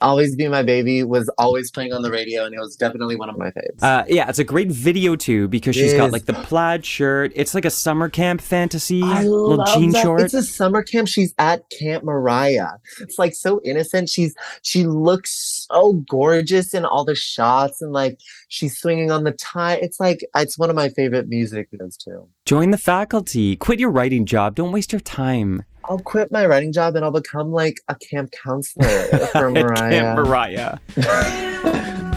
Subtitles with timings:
[0.00, 3.28] Always Be My Baby was always playing on the radio, and it was definitely one
[3.28, 3.82] of my faves.
[3.82, 7.32] Uh, yeah, it's a great video too because she's got like the plaid shirt.
[7.34, 10.02] It's like a summer camp fantasy, I little love jean that.
[10.02, 10.20] short.
[10.22, 11.08] It's a summer camp.
[11.08, 12.78] She's at Camp Mariah.
[13.00, 14.08] It's like so innocent.
[14.08, 19.32] She's she looks so gorgeous in all the shots, and like she's swinging on the
[19.32, 19.74] tie.
[19.74, 22.28] It's like it's one of my favorite music videos too.
[22.44, 23.56] Join the faculty.
[23.56, 24.54] Quit your writing job.
[24.54, 25.64] Don't waste your time.
[25.84, 28.86] I'll quit my writing job and I'll become like a camp counselor
[29.32, 29.90] for At Mariah.
[29.90, 32.06] Camp Mariah.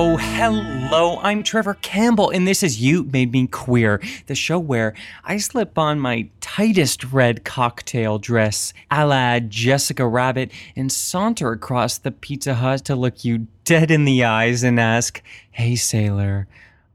[0.00, 1.18] Oh, hello.
[1.22, 5.76] I'm Trevor Campbell, and this is You Made Me Queer, the show where I slip
[5.76, 12.54] on my tightest red cocktail dress a la Jessica Rabbit and saunter across the Pizza
[12.54, 16.46] Hut to look you dead in the eyes and ask, Hey, sailor,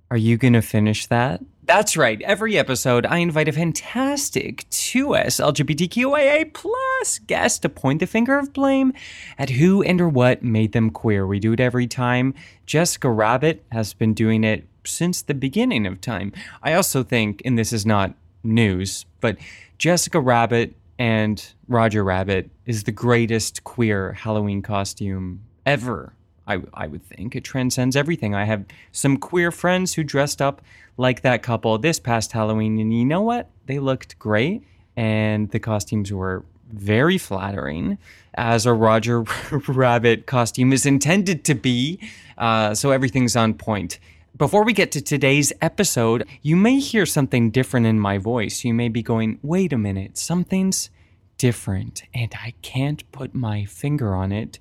[0.09, 1.41] are you going to finish that?
[1.65, 2.21] That's right.
[2.23, 8.51] Every episode, I invite a fantastic 2S LGBTQIA plus guest to point the finger of
[8.51, 8.91] blame
[9.37, 11.25] at who and or what made them queer.
[11.25, 12.33] We do it every time.
[12.65, 16.33] Jessica Rabbit has been doing it since the beginning of time.
[16.61, 19.37] I also think, and this is not news, but
[19.77, 26.13] Jessica Rabbit and Roger Rabbit is the greatest queer Halloween costume ever.
[26.47, 28.35] I, I would think it transcends everything.
[28.35, 30.61] I have some queer friends who dressed up
[30.97, 33.49] like that couple this past Halloween, and you know what?
[33.65, 34.63] They looked great,
[34.95, 37.97] and the costumes were very flattering,
[38.33, 39.21] as a Roger
[39.67, 41.99] Rabbit costume is intended to be.
[42.37, 43.99] Uh, so everything's on point.
[44.35, 48.63] Before we get to today's episode, you may hear something different in my voice.
[48.63, 50.89] You may be going, wait a minute, something's
[51.37, 54.59] different, and I can't put my finger on it.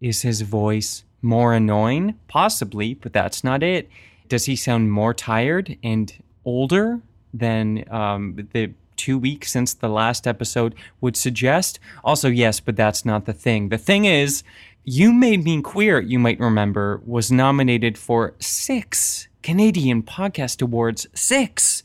[0.00, 2.18] Is his voice more annoying?
[2.28, 3.88] Possibly, but that's not it.
[4.28, 6.12] Does he sound more tired and
[6.44, 7.00] older
[7.32, 11.78] than um, the two weeks since the last episode would suggest?
[12.04, 13.68] Also, yes, but that's not the thing.
[13.68, 14.42] The thing is,
[14.84, 21.06] You Made Me Queer, you might remember, was nominated for six Canadian Podcast Awards.
[21.14, 21.82] Six!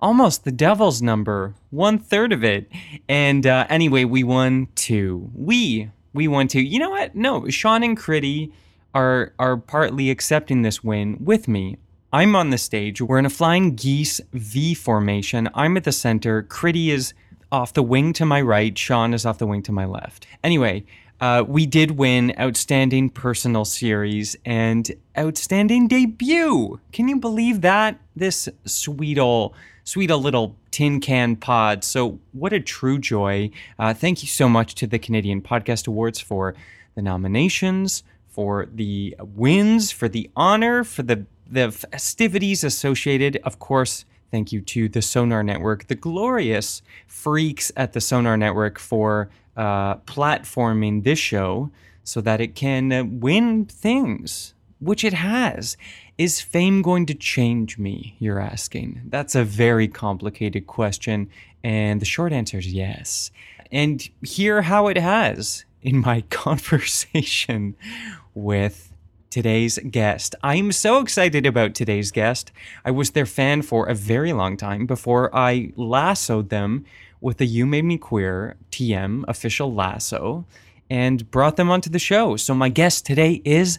[0.00, 2.70] almost the devil's number, one third of it.
[3.08, 5.30] And uh, anyway, we won two.
[5.34, 6.62] We we won two.
[6.62, 7.14] You know what?
[7.14, 8.52] No, Sean and Critty
[8.96, 11.76] are are partly accepting this win with me.
[12.14, 13.02] I'm on the stage.
[13.02, 15.50] We're in a flying geese V formation.
[15.54, 16.42] I'm at the center.
[16.42, 17.12] Critty is
[17.52, 18.76] off the wing to my right.
[18.76, 20.26] Sean is off the wing to my left.
[20.42, 20.86] Anyway,
[21.20, 26.80] uh, we did win Outstanding Personal Series and Outstanding Debut.
[26.92, 28.00] Can you believe that?
[28.14, 31.84] This sweet ol' sweet a little tin can pod.
[31.84, 33.50] So, what a true joy.
[33.78, 36.54] Uh, thank you so much to the Canadian Podcast Awards for
[36.94, 38.02] the nominations,
[38.36, 43.40] for the wins, for the honor, for the, the festivities associated.
[43.44, 48.78] Of course, thank you to the Sonar Network, the glorious freaks at the Sonar Network
[48.78, 51.70] for uh, platforming this show
[52.04, 55.78] so that it can win things, which it has.
[56.18, 58.16] Is fame going to change me?
[58.18, 59.00] You're asking.
[59.08, 61.30] That's a very complicated question.
[61.64, 63.30] And the short answer is yes.
[63.72, 67.76] And hear how it has in my conversation
[68.36, 68.92] with
[69.30, 70.34] today's guest.
[70.42, 72.52] I'm so excited about today's guest.
[72.84, 76.84] I was their fan for a very long time before I lassoed them
[77.20, 80.44] with the You Made Me Queer TM official lasso
[80.88, 82.36] and brought them onto the show.
[82.36, 83.78] So my guest today is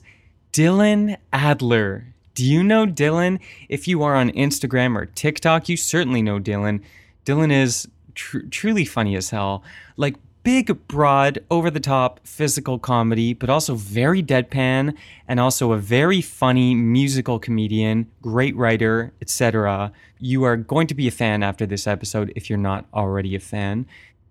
[0.51, 2.13] Dylan Adler.
[2.33, 3.39] Do you know Dylan?
[3.69, 6.81] If you are on Instagram or TikTok, you certainly know Dylan.
[7.25, 9.63] Dylan is tr- truly funny as hell.
[9.95, 10.15] Like
[10.47, 14.95] big, broad, over the top physical comedy, but also very deadpan
[15.27, 19.91] and also a very funny musical comedian, great writer, etc.
[20.19, 23.41] You are going to be a fan after this episode if you're not already a
[23.41, 23.87] fan.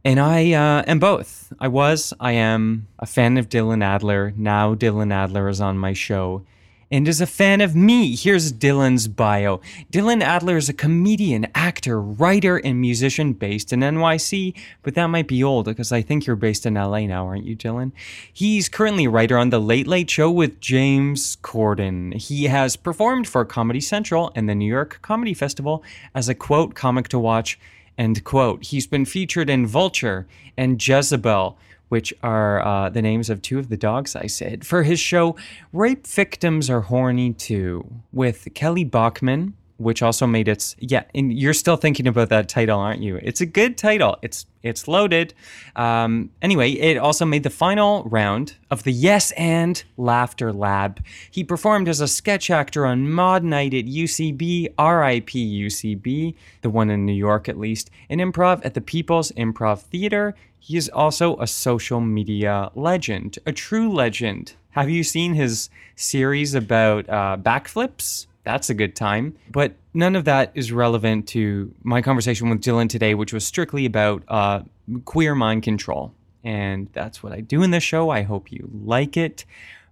[0.07, 1.53] And I uh, am both.
[1.61, 4.33] I was, I am a fan of Dylan Adler.
[4.39, 6.47] Now Dylan Adler is on my show
[6.91, 8.15] and is a fan of me.
[8.15, 9.61] Here's Dylan's bio.
[9.93, 15.29] Dylan Adler is a comedian, actor, writer, and musician based in NYC, but that might
[15.29, 17.93] be old because I think you're based in LA now, aren't you, Dylan?
[18.33, 22.15] He's currently a writer on The Late Late Show with James Corden.
[22.15, 25.83] He has performed for Comedy Central and the New York Comedy Festival
[26.15, 27.59] as a quote comic to watch
[27.99, 28.65] End quote.
[28.65, 31.57] He's been featured in Vulture and Jezebel,
[31.89, 35.37] which are uh, the names of two of the dogs I said, for his show
[35.73, 41.53] Rape Victims Are Horny Too, with Kelly Bachman, which also made its yeah and you're
[41.53, 43.17] still thinking about that title aren't you?
[43.23, 44.17] It's a good title.
[44.23, 45.35] It's it's loaded.
[45.75, 51.05] Um, anyway it also made the final round of the yes and laughter lab.
[51.31, 56.91] He performed as a sketch actor on maude night at ucb rip ucb the one
[56.91, 60.35] in new york at least and improv at the people's improv theater
[60.67, 66.55] he is also a social media legend a true legend have you seen his series
[66.55, 69.35] about uh, backflips that's a good time.
[69.51, 73.85] But none of that is relevant to my conversation with Dylan today, which was strictly
[73.87, 74.63] about uh,
[75.05, 76.15] queer mind control.
[76.45, 78.11] And that's what I do in this show.
[78.11, 79.45] I hope you like it.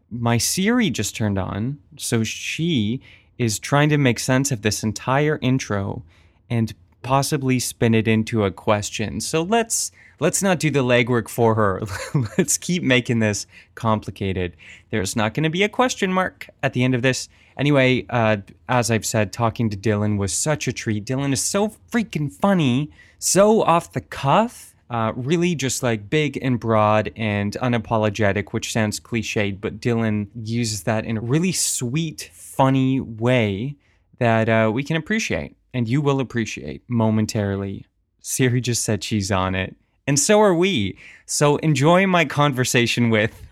[0.09, 3.01] My Siri just turned on, so she
[3.39, 6.05] is trying to make sense of this entire intro
[6.49, 6.73] and
[7.03, 9.21] possibly spin it into a question.
[9.21, 11.83] So let's let's not do the legwork for her.
[12.39, 14.57] let's keep making this complicated.
[14.91, 17.29] There's not going to be a question mark at the end of this.
[17.57, 18.39] Anyway, uh,
[18.69, 21.05] as I've said, talking to Dylan was such a treat.
[21.05, 26.59] Dylan is so freaking funny, so off the cuff, uh, really just like big and
[26.59, 33.01] broad and unapologetic, which sounds cliched, but Dylan uses that in a really sweet, funny
[33.01, 33.77] way
[34.19, 37.85] that uh, we can appreciate and you will appreciate momentarily.
[38.21, 39.77] Siri just said she's on it,
[40.07, 40.99] and so are we.
[41.27, 43.47] So enjoy my conversation with.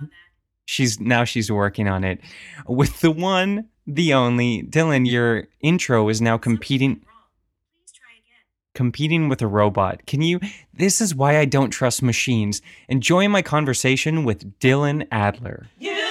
[0.65, 2.21] She's now she's working on it
[2.67, 5.11] with the one, the only Dylan.
[5.11, 7.05] Your intro is now competing
[8.75, 10.07] competing with a robot.
[10.07, 10.41] Can you?
[10.73, 12.63] This is why I don't trust machines.
[12.89, 15.69] Enjoy my conversation with Dylan Adler.
[15.79, 16.02] You made me queen.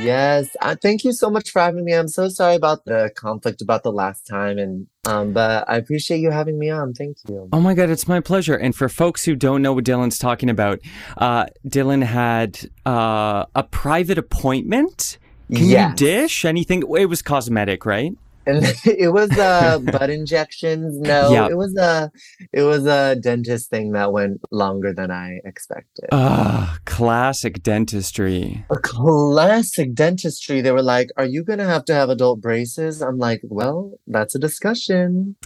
[0.00, 1.92] Yes, uh, thank you so much for having me.
[1.92, 6.18] I'm so sorry about the conflict about the last time, and um, but I appreciate
[6.18, 6.94] you having me on.
[6.94, 7.48] Thank you.
[7.52, 8.54] Oh my God, it's my pleasure.
[8.56, 10.80] And for folks who don't know what Dylan's talking about,
[11.18, 15.18] uh, Dylan had uh, a private appointment.
[15.52, 15.90] Can Yes.
[15.90, 16.82] you dish anything?
[16.98, 18.12] It was cosmetic, right?
[18.46, 20.98] And it was uh butt injections.
[21.00, 21.48] No, Yeah.
[21.48, 22.10] it was a
[22.52, 26.08] it was a dentist thing that went longer than I expected.
[26.12, 28.64] Ah, classic dentistry.
[28.70, 30.60] a classic dentistry.
[30.60, 34.34] They were like, "Are you gonna have to have adult braces?" I'm like, "Well, that's
[34.34, 35.36] a discussion."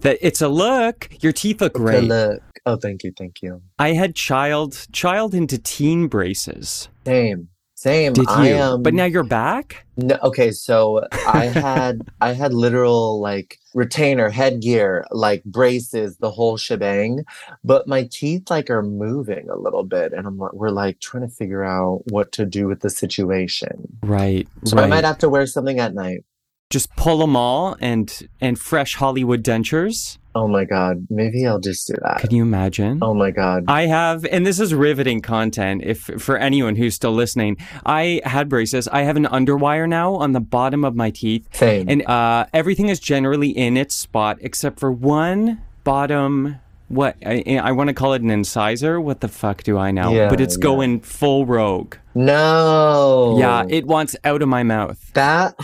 [0.00, 1.08] That it's a look.
[1.22, 2.04] Your teeth look great.
[2.04, 2.40] look.
[2.64, 3.62] Oh, thank you, thank you.
[3.78, 6.88] I had child child into teen braces.
[7.06, 8.14] Same, same.
[8.14, 8.34] Did you?
[8.34, 9.84] I um, but now you're back.
[9.98, 16.56] No, okay, so I had I had literal like retainer, headgear, like braces, the whole
[16.56, 17.24] shebang.
[17.62, 21.28] But my teeth like are moving a little bit, and I'm like, we're like trying
[21.28, 23.98] to figure out what to do with the situation.
[24.02, 24.48] Right.
[24.64, 24.84] So right.
[24.84, 26.24] I might have to wear something at night.
[26.70, 30.18] Just pull them all and and fresh Hollywood dentures.
[30.34, 32.18] Oh my god, maybe I'll just do that.
[32.18, 32.98] Can you imagine?
[33.00, 33.64] Oh my god.
[33.68, 35.82] I have, and this is riveting content.
[35.82, 38.86] If for anyone who's still listening, I had braces.
[38.88, 41.88] I have an underwire now on the bottom of my teeth, Same.
[41.88, 46.56] and uh, everything is generally in its spot except for one bottom.
[46.88, 49.00] What I, I want to call it an incisor.
[49.00, 50.12] What the fuck do I know?
[50.12, 50.62] Yeah, but it's yeah.
[50.62, 51.96] going full rogue.
[52.14, 53.36] no.
[53.38, 55.12] Yeah, it wants out of my mouth.
[55.14, 55.54] that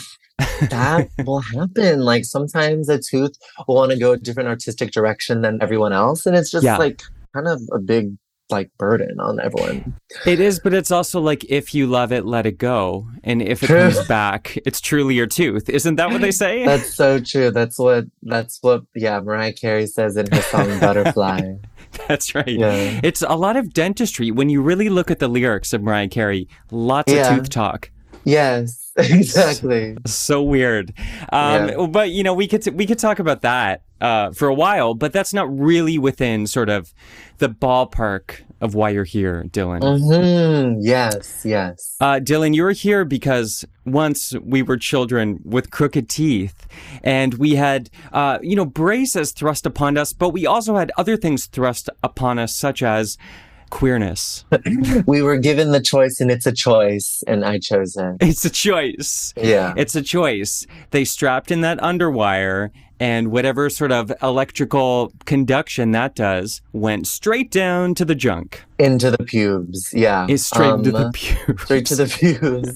[0.71, 2.01] that will happen.
[2.01, 3.33] Like sometimes a tooth
[3.67, 6.77] will want to go a different artistic direction than everyone else, and it's just Yeah.
[6.79, 7.03] like
[7.35, 8.17] kind of a big
[8.51, 9.95] like burden on everyone.
[10.27, 13.63] It is, but it's also like if you love it, let it go, and if
[13.63, 15.71] it comes back, it's truly your tooth.
[15.71, 16.67] Isn't that what they say?
[16.67, 17.51] That's so true.
[17.51, 21.41] That's what that's what yeah, Mariah Carey says in her song Butterfly.
[22.09, 22.49] That's right.
[22.49, 23.01] Yeah.
[23.03, 24.31] It's a lot of dentistry.
[24.31, 27.31] When you really look at the lyrics of Mariah Carey, lots Yeah.
[27.35, 27.91] of tooth talk.
[28.25, 29.97] Yes, exactly.
[30.07, 30.93] So weird.
[31.33, 31.87] Um, Yeah.
[31.87, 35.13] But you know, we could we could talk about that uh, for a while, but
[35.13, 36.93] that's not really within sort of
[37.39, 39.81] the ballpark of why you're here, Dylan.
[39.81, 41.97] hmm Yes, yes.
[42.01, 46.67] Uh, Dylan, you're here because once we were children with crooked teeth,
[47.03, 51.17] and we had, uh, you know, braces thrust upon us, but we also had other
[51.17, 53.19] things thrust upon us, such as
[53.73, 54.45] queerness.
[55.07, 58.17] we were given the choice and it's a choice and I chose it.
[58.21, 59.33] It's a choice.
[59.37, 59.73] Yeah.
[59.79, 60.67] It's a choice.
[60.91, 67.51] They strapped in that underwire, and whatever sort of electrical conduction that does went straight
[67.51, 68.63] down to the junk.
[68.79, 69.91] Into the pubes.
[69.95, 70.27] Yeah.
[70.29, 71.63] It's straight to the Um, pubes.
[71.65, 72.75] straight to the pubes.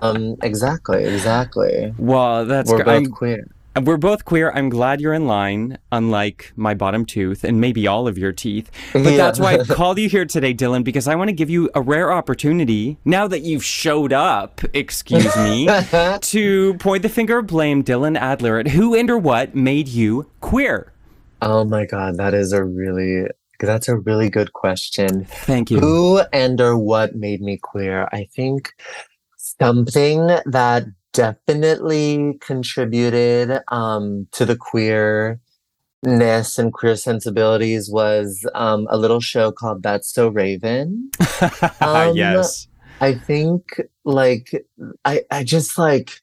[0.00, 1.94] um exactly, exactly.
[1.98, 3.46] Well, that's We're gr- both I'm queer.
[3.74, 4.50] Uh, we're both queer.
[4.54, 8.70] I'm glad you're in line, unlike my bottom tooth and maybe all of your teeth.
[8.92, 9.16] But Yeah.
[9.16, 11.80] that's why I called you here today, Dylan, because I want to give you a
[11.80, 15.68] rare opportunity, now that you've showed up, excuse me,
[16.20, 20.26] to point the finger of blame, Dylan Adler, at who and or what made you
[20.40, 20.92] queer.
[21.40, 23.26] Oh my god, that is a really
[23.58, 25.24] that's a really good question.
[25.24, 25.78] Thank you.
[25.78, 28.08] Who and or what made me queer?
[28.12, 28.72] I think
[29.36, 35.38] something that definitely contributed um, to the queerness
[36.58, 41.10] and queer sensibilities was um, a little show called That's So Raven.
[41.80, 42.68] Um, yes.
[43.00, 44.64] I think like
[45.04, 46.20] I I just like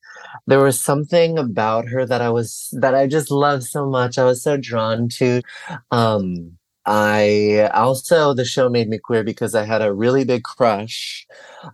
[0.47, 4.17] there was something about her that I was that I just loved so much.
[4.17, 5.41] I was so drawn to.
[5.91, 11.27] Um I also the show made me queer because I had a really big crush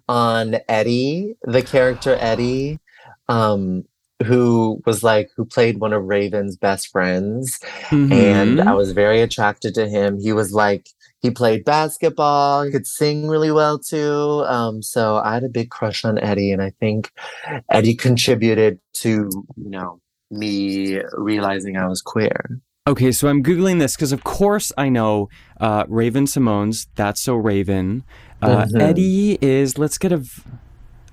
[0.10, 2.80] on Eddie, the character Eddie,
[3.30, 3.84] um
[4.26, 7.60] who was like who played one of Raven's best friends
[7.92, 8.66] and Mhm.
[8.68, 10.20] I was very attracted to him.
[10.22, 10.88] He was like
[11.22, 14.44] he played basketball, he could sing really well too.
[14.48, 17.12] Um, so I had a big crush on Eddie, and I think
[17.70, 19.10] Eddie contributed to
[19.58, 20.00] you know
[20.32, 22.62] me realizing I was queer.
[22.88, 25.28] Okay, so I'm googling this because, of course, I know
[25.60, 28.04] uh, Raven-Symoné's "That's So Raven."
[28.42, 28.82] Uh, Mhm.
[28.82, 29.78] Eddie is.
[29.80, 30.18] Let's get a.
[30.18, 30.42] v-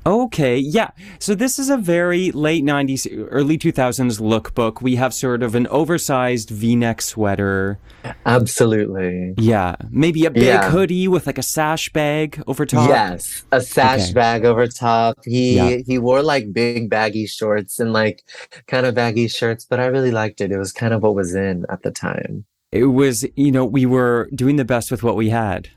[0.04, 0.90] Okay, yeah.
[1.20, 4.82] So this is a very late '90s, early 2000s lookbook.
[4.82, 7.78] We have sort of an oversized V-neck sweater.
[8.26, 9.34] Absolutely.
[9.38, 10.70] Yeah, maybe a big Yeah.
[10.70, 12.88] hoodie with like a sash bag over top.
[12.88, 14.12] Yes, a sash Okay.
[14.12, 15.18] bag over top.
[15.24, 15.76] He Yeah.
[15.86, 18.22] he wore like big baggy shorts and like
[18.66, 20.50] kind of baggy shirts, but I really liked it.
[20.50, 22.44] It was kind of what was in at the time.
[22.72, 25.68] It was, you know, we were doing the best with what we had.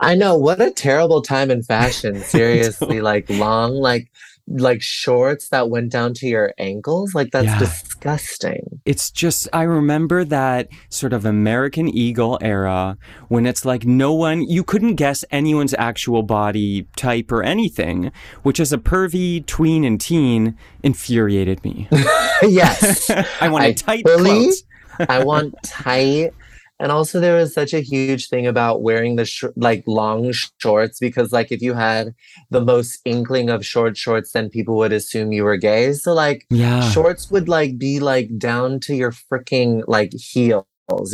[0.00, 2.20] I know what a terrible time in fashion.
[2.22, 4.10] Seriously, like long, like
[4.46, 7.14] like shorts that went down to your ankles.
[7.14, 7.58] Like that's Yeah.
[7.60, 8.80] disgusting.
[8.84, 14.42] It's just, I remember that sort of American Eagle era when it's like no one,
[14.42, 18.12] you couldn't guess anyone's actual body type or anything,
[18.42, 21.88] which as a pervy tween and teen infuriated me.
[22.42, 23.08] yes,
[23.40, 24.62] I wanted I tight fully- clothes.
[25.08, 26.32] I want tight.
[26.80, 30.98] And also, there was such a huge thing about wearing the sh- like long shorts
[30.98, 32.14] because, like, if you had
[32.50, 35.92] the most inkling of short shorts, then people would assume you were gay.
[35.92, 36.80] So, like, Yeah.
[36.90, 40.64] shorts would like be like down to your freaking like heels.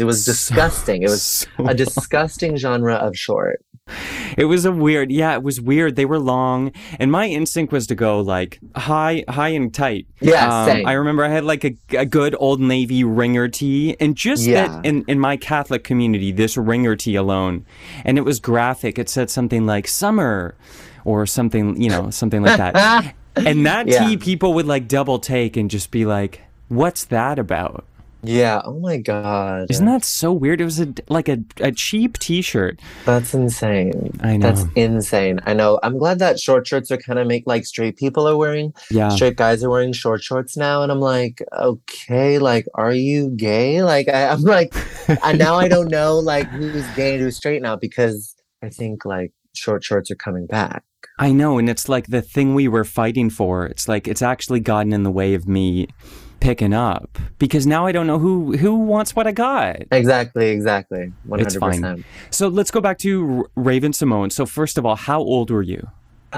[0.00, 1.02] It was disgusting.
[1.02, 3.61] It was so- a disgusting genre of short.
[4.37, 5.97] It was a weird, yeah, it was weird.
[5.97, 10.06] They were long, and my instinct was to go like high, high and tight.
[10.20, 10.87] Yeah, Um, same.
[10.87, 14.66] I remember I had like a, a good old navy ringer tee, and just Yeah.
[14.68, 17.64] that in, in my Catholic community, this ringer tee alone,
[18.04, 18.99] and it was graphic.
[18.99, 20.54] It said something like summer,
[21.04, 23.14] or something, you know, something like that.
[23.37, 24.06] and that Yeah.
[24.09, 27.85] tee, people would like double take and just be like, "What's that about?"
[28.22, 28.62] Yeah.
[28.64, 29.66] Oh my god.
[29.70, 30.60] Isn't that so weird?
[30.60, 32.80] It was a like a, a cheap T-shirt.
[33.04, 34.18] That's insane.
[34.20, 34.46] I know.
[34.46, 35.40] That's insane.
[35.44, 35.78] I know.
[35.82, 39.08] I'm glad that short shorts are kind of make like straight people are wearing yeah.
[39.08, 43.82] straight guys are wearing short shorts now and i'm like okay like are you gay
[43.82, 44.74] like I, i'm like
[45.24, 49.04] and now i don't know like who's gay and who's straight now because i think
[49.04, 50.84] like short shorts are coming back
[51.18, 53.66] I know, and it's like the thing we were fighting for.
[53.66, 55.88] It's like it's actually gotten in the way of me
[56.40, 59.76] picking up because now I don't know who who wants what I got.
[59.92, 62.04] exactly exactly 100% It's fine.
[62.30, 64.32] So let's go back to Raven-Symoné.
[64.32, 65.87] So first of all, how old were you?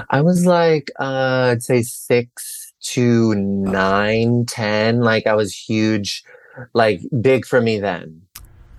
[0.09, 6.23] i was like uh i'd say six to nine ten like i was huge
[6.73, 8.21] like big for me then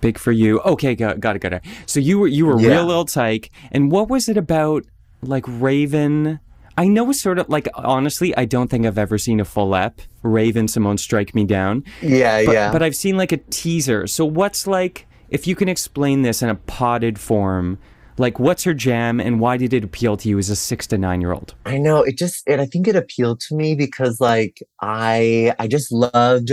[0.01, 0.59] Big for you.
[0.61, 1.63] Okay, got, got it, got it.
[1.87, 2.67] So you were you were Yeah.
[2.73, 4.85] real little tyke, and what was it about
[5.23, 6.39] like Raven?
[6.77, 10.01] I know sort of like honestly, I don't think I've ever seen a full ep.
[10.23, 11.83] Raven-Symoné strike me down.
[12.01, 14.07] yeah But, yeah but I've seen like a teaser.
[14.07, 17.79] So what's like if you can explain this in a potted form,
[18.17, 20.97] like what's her jam and why did it appeal to you as a six to
[20.97, 21.55] nine year old?
[21.65, 25.67] I know it just and I think it appealed to me because like I I
[25.67, 26.51] just loved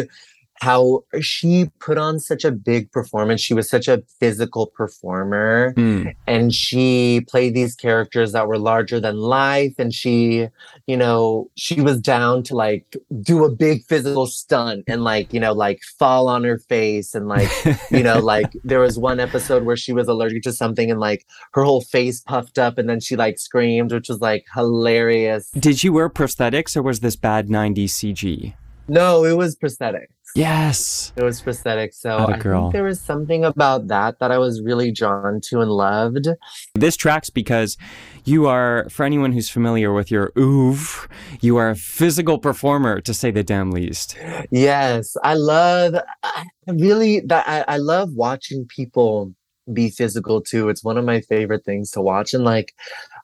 [0.62, 3.40] how she put on such a big performance.
[3.40, 5.72] She was such a physical performer.
[5.72, 6.10] Hmm.
[6.28, 9.74] And she played these characters that were larger than life.
[9.76, 10.46] And she,
[10.86, 15.40] you know, she was down to like do a big physical stunt and like, you
[15.40, 17.12] know, like fall on her face.
[17.12, 17.50] And like
[17.90, 21.26] you know like there was one episode where she was allergic to something and like
[21.54, 22.78] her whole face puffed up.
[22.78, 25.50] And then she like screamed which was like hilarious.
[25.50, 28.54] Did you wear prosthetics or was this bad 90s CG?
[28.88, 31.12] no it was prosthetics Yes.
[31.16, 31.92] It was prosthetic.
[31.92, 35.70] So I think there was something about that that I was really drawn to and
[35.70, 36.28] loved.
[36.74, 37.76] This tracks because
[38.24, 41.08] you are, for anyone who's familiar with your oeuvre,
[41.40, 44.16] you are a physical performer, to say the damn least.
[44.50, 45.96] Yes, I love.
[46.22, 49.34] I really that I, I love watching people
[49.72, 50.68] be physical too.
[50.68, 52.74] It's one of my favorite things to watch, and like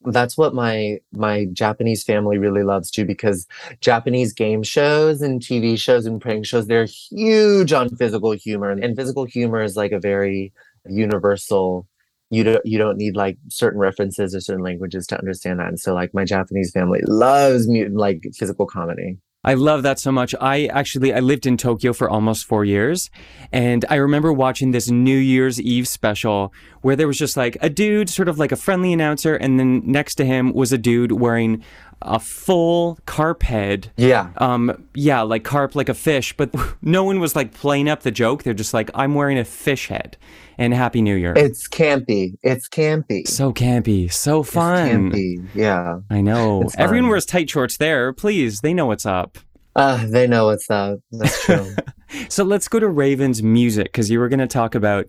[0.07, 3.05] that's what my my Japanese family really loves too.
[3.05, 3.47] Because
[3.81, 8.97] Japanese game shows and TV shows and prank shows, they're huge on physical humor, and
[8.97, 10.53] physical humor is like a very
[10.87, 11.87] universal.
[12.31, 15.69] You don't you don't need like certain references or certain languages to understand that.
[15.69, 19.19] And so like my Japanese family loves like physical comedy.
[19.45, 20.35] I love that so much.
[20.41, 23.09] I actually I lived in Tokyo for almost 4 years
[23.53, 27.71] and I remember watching this New Year's Eve special where there was just like a
[27.71, 31.13] dude sort of like a friendly announcer and then next to him was a dude
[31.13, 31.63] wearing
[32.03, 33.91] a full carp head.
[33.97, 34.31] Yeah.
[34.37, 38.11] Um yeah, like carp like a fish, but no one was like playing up the
[38.11, 38.43] joke.
[38.43, 40.17] They're just like I'm wearing a fish head
[40.59, 41.33] and happy new year.
[41.37, 42.37] It's campy.
[42.43, 43.27] It's campy.
[43.27, 45.11] so campy, so It's fun.
[45.13, 45.47] campy.
[45.55, 46.01] Yeah.
[46.11, 46.63] I know.
[46.63, 47.11] It's Everyone fun.
[47.11, 48.13] wears tight shorts there.
[48.13, 49.39] Please, they know what's up.
[49.77, 50.99] Uh, they know what's up.
[51.13, 51.75] That's true.
[52.31, 55.05] So let's go to Raven's music because you were going to talk about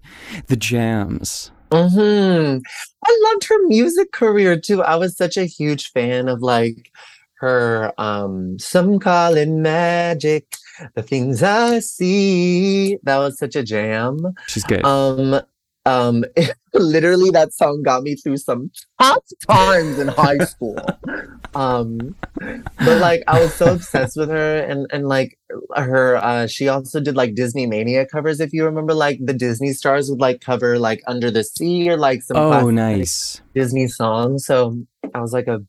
[0.48, 1.50] the jams.
[1.71, 2.57] Hmm
[3.05, 4.81] I loved her music career too.
[4.81, 6.91] I was such a huge fan of like
[7.35, 10.55] her um some call it magic,
[10.95, 12.97] the things I see.
[13.03, 14.19] That was such a jam.
[14.47, 14.83] She's good.
[14.83, 15.41] Um
[15.89, 16.24] um
[16.74, 20.77] literally that song got me through some tough times in high school.
[21.55, 25.38] Um but like I was so obsessed with her and and like
[25.75, 29.74] her uh she also did like Disney Mania covers if you remember like the Disney
[29.74, 33.41] stars would like cover like Under the Sea or like some oh, nice.
[33.55, 34.46] Disney songs.
[34.46, 34.77] So
[35.15, 35.62] I was like a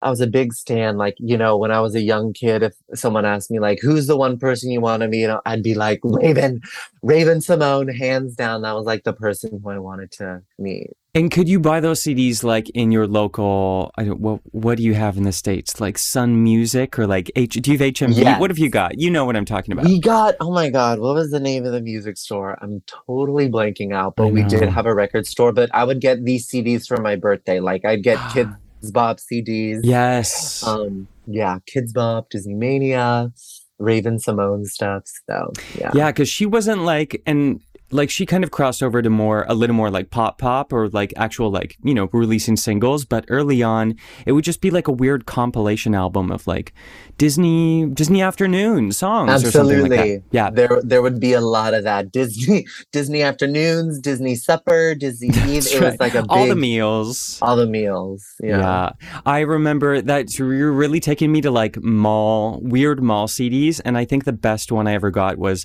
[0.00, 0.96] I was a big stan.
[0.96, 4.06] Like, you know, when I was a young kid, if someone asked me like, who's
[4.06, 5.20] the one person you want to meet?
[5.20, 6.60] You know, I'd be like, Raven,
[7.02, 8.62] Raven-Symoné, hands down.
[8.62, 10.90] That was like the person who I wanted to meet.
[11.14, 13.90] And could you buy those CDs like in your local?
[13.96, 14.20] I don't.
[14.20, 15.80] What What do you have in the states?
[15.80, 17.54] Like Sun Music or like H?
[17.54, 18.14] Do you have HMV?
[18.14, 18.38] Yes.
[18.38, 19.00] What have you got?
[19.00, 19.86] You know what I'm talking about.
[19.86, 22.56] We got, oh my God, what was the name of the music store?
[22.60, 25.50] I'm totally blanking out, but we did have a record store.
[25.50, 27.58] But I would get these CDs for my birthday.
[27.58, 28.32] Like, I'd get ah.
[28.32, 28.56] Kidz
[28.92, 29.80] Bop CDs.
[29.82, 30.62] yes.
[30.66, 33.32] Um, yeah, Kidz Bop, Disney Mania,
[33.78, 35.02] Raven-Symoné stuff.
[35.28, 35.90] So, yeah.
[35.94, 37.60] yeah, because she wasn't like and.
[37.90, 40.88] Like she kind of crossed over to more a little more like pop pop or
[40.90, 43.94] like actual like you know releasing singles, but early on
[44.26, 46.72] it would just be like a weird compilation album of like
[47.16, 50.16] Disney Disney afternoon songs or something like Absolutely.
[50.18, 50.22] that.
[50.30, 52.12] Yeah, There there would be a lot of that.
[52.12, 55.64] Disney Disney afternoons, Disney supper, Disney Eve.
[55.64, 57.38] That's It was like a big all the meals.
[57.42, 58.24] all the meals.
[58.42, 58.58] Yeah.
[58.58, 59.20] Yeah.
[59.26, 63.80] I remember that you're really taking me to like mall, weird mall CDs.
[63.84, 65.64] And I think the best one I ever got was,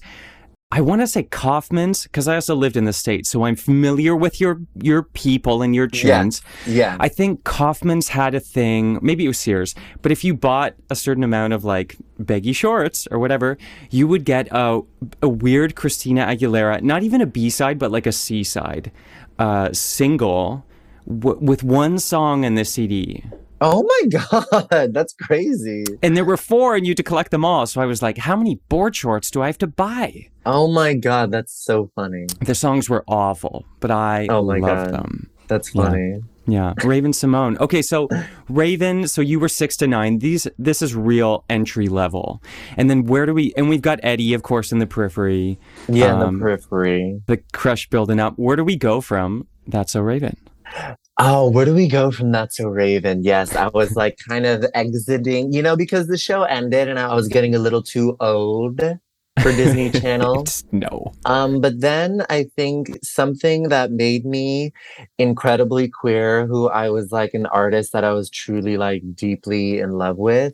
[0.76, 3.30] I want to say Kaufmann's because I also lived in the States.
[3.30, 6.42] So I'm familiar with your, your people and your chins.
[6.66, 6.98] Yeah.
[7.00, 10.96] I think Kaufmann's had a thing, maybe it was Sears, but if you bought a
[10.96, 13.56] certain amount of like baggy shorts or whatever,
[13.92, 14.82] you would get a,
[15.22, 18.92] a weird Christina Aguilera, not even a B side, but like a C side
[19.38, 20.66] uh, single
[21.08, 23.24] w- with one song in the CD.
[23.66, 24.20] Oh my
[24.70, 25.86] god, that's crazy.
[26.02, 27.66] And there were four, and you had to collect them all.
[27.66, 30.28] So I was like, how many board shorts do I have to buy?
[30.46, 32.26] Oh my god, that's so funny.
[32.42, 34.94] The songs were awful, but I Oh my loved God.
[34.94, 35.30] them.
[35.48, 35.84] That's Yeah.
[35.84, 36.20] funny.
[36.46, 37.58] Yeah, Raven-Symoné.
[37.62, 38.10] Okay, so
[38.50, 40.20] Raven, so you were six to nine.
[40.20, 42.44] These, this is real entry level.
[42.76, 43.54] And then where do we?
[43.56, 45.58] And we've got Eddie, of course, in the periphery.
[45.88, 47.22] Yeah, Um, the periphery.
[47.28, 48.34] The crush building up.
[48.36, 49.48] Where do we go from?
[49.68, 50.36] That's so Raven.
[51.20, 53.24] Oh, where do we go from That's So Raven?
[53.24, 57.14] Yes, I was like kind of exiting, you know, because the show ended and I
[57.14, 60.46] was getting a little too old for Disney Channel.
[60.72, 61.14] No.
[61.26, 64.74] Um, but then I think something that made me
[65.20, 69.92] incredibly queer, who I was like an artist that I was truly like deeply in
[69.92, 70.54] love with,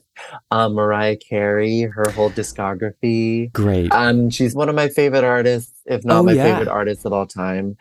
[0.51, 3.51] um, Mariah Carey, her whole discography.
[3.53, 3.93] Great.
[3.93, 6.43] Um, she's one of my favorite artists, if not Oh, my yeah.
[6.43, 7.77] favorite artist of all time.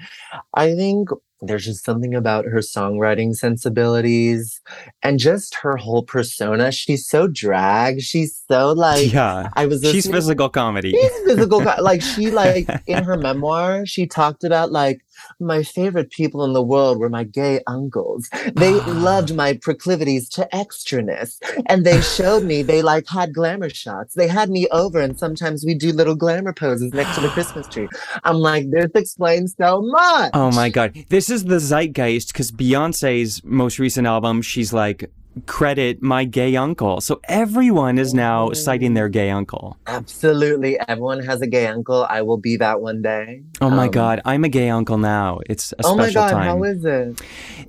[0.54, 1.08] I think
[1.40, 4.60] there's just something about her songwriting sensibilities
[5.02, 6.72] and just her whole persona.
[6.72, 8.00] She's so drag.
[8.00, 9.48] She's so like yeah.
[9.54, 10.92] I was She's physical comedy.
[10.92, 11.62] She's physical.
[11.80, 15.00] like she like in her memoir, she talked about like
[15.40, 18.28] my favorite people in the world were my gay uncles.
[18.54, 19.34] They loved ah.
[19.34, 24.14] my proclivities to extraness, and they showed me they like had glamour shots.
[24.14, 27.68] They had me over, and sometimes we do little glamour poses next to the Christmas
[27.68, 27.88] tree.
[28.24, 30.30] I'm like, this explains so much.
[30.34, 30.96] Oh my god.
[31.08, 35.10] This is the zeitgeist because Beyonce's most recent album, she's like
[35.46, 37.00] credit my gay uncle.
[37.00, 39.76] So everyone is now citing their gay uncle.
[39.86, 40.78] Absolutely.
[40.88, 42.06] Everyone has a gay uncle.
[42.08, 43.42] I will be that one day.
[43.60, 45.40] Oh my Um, God, I'm a gay uncle now.
[45.48, 46.44] It's a Oh special my god, time.
[46.46, 47.20] how is it?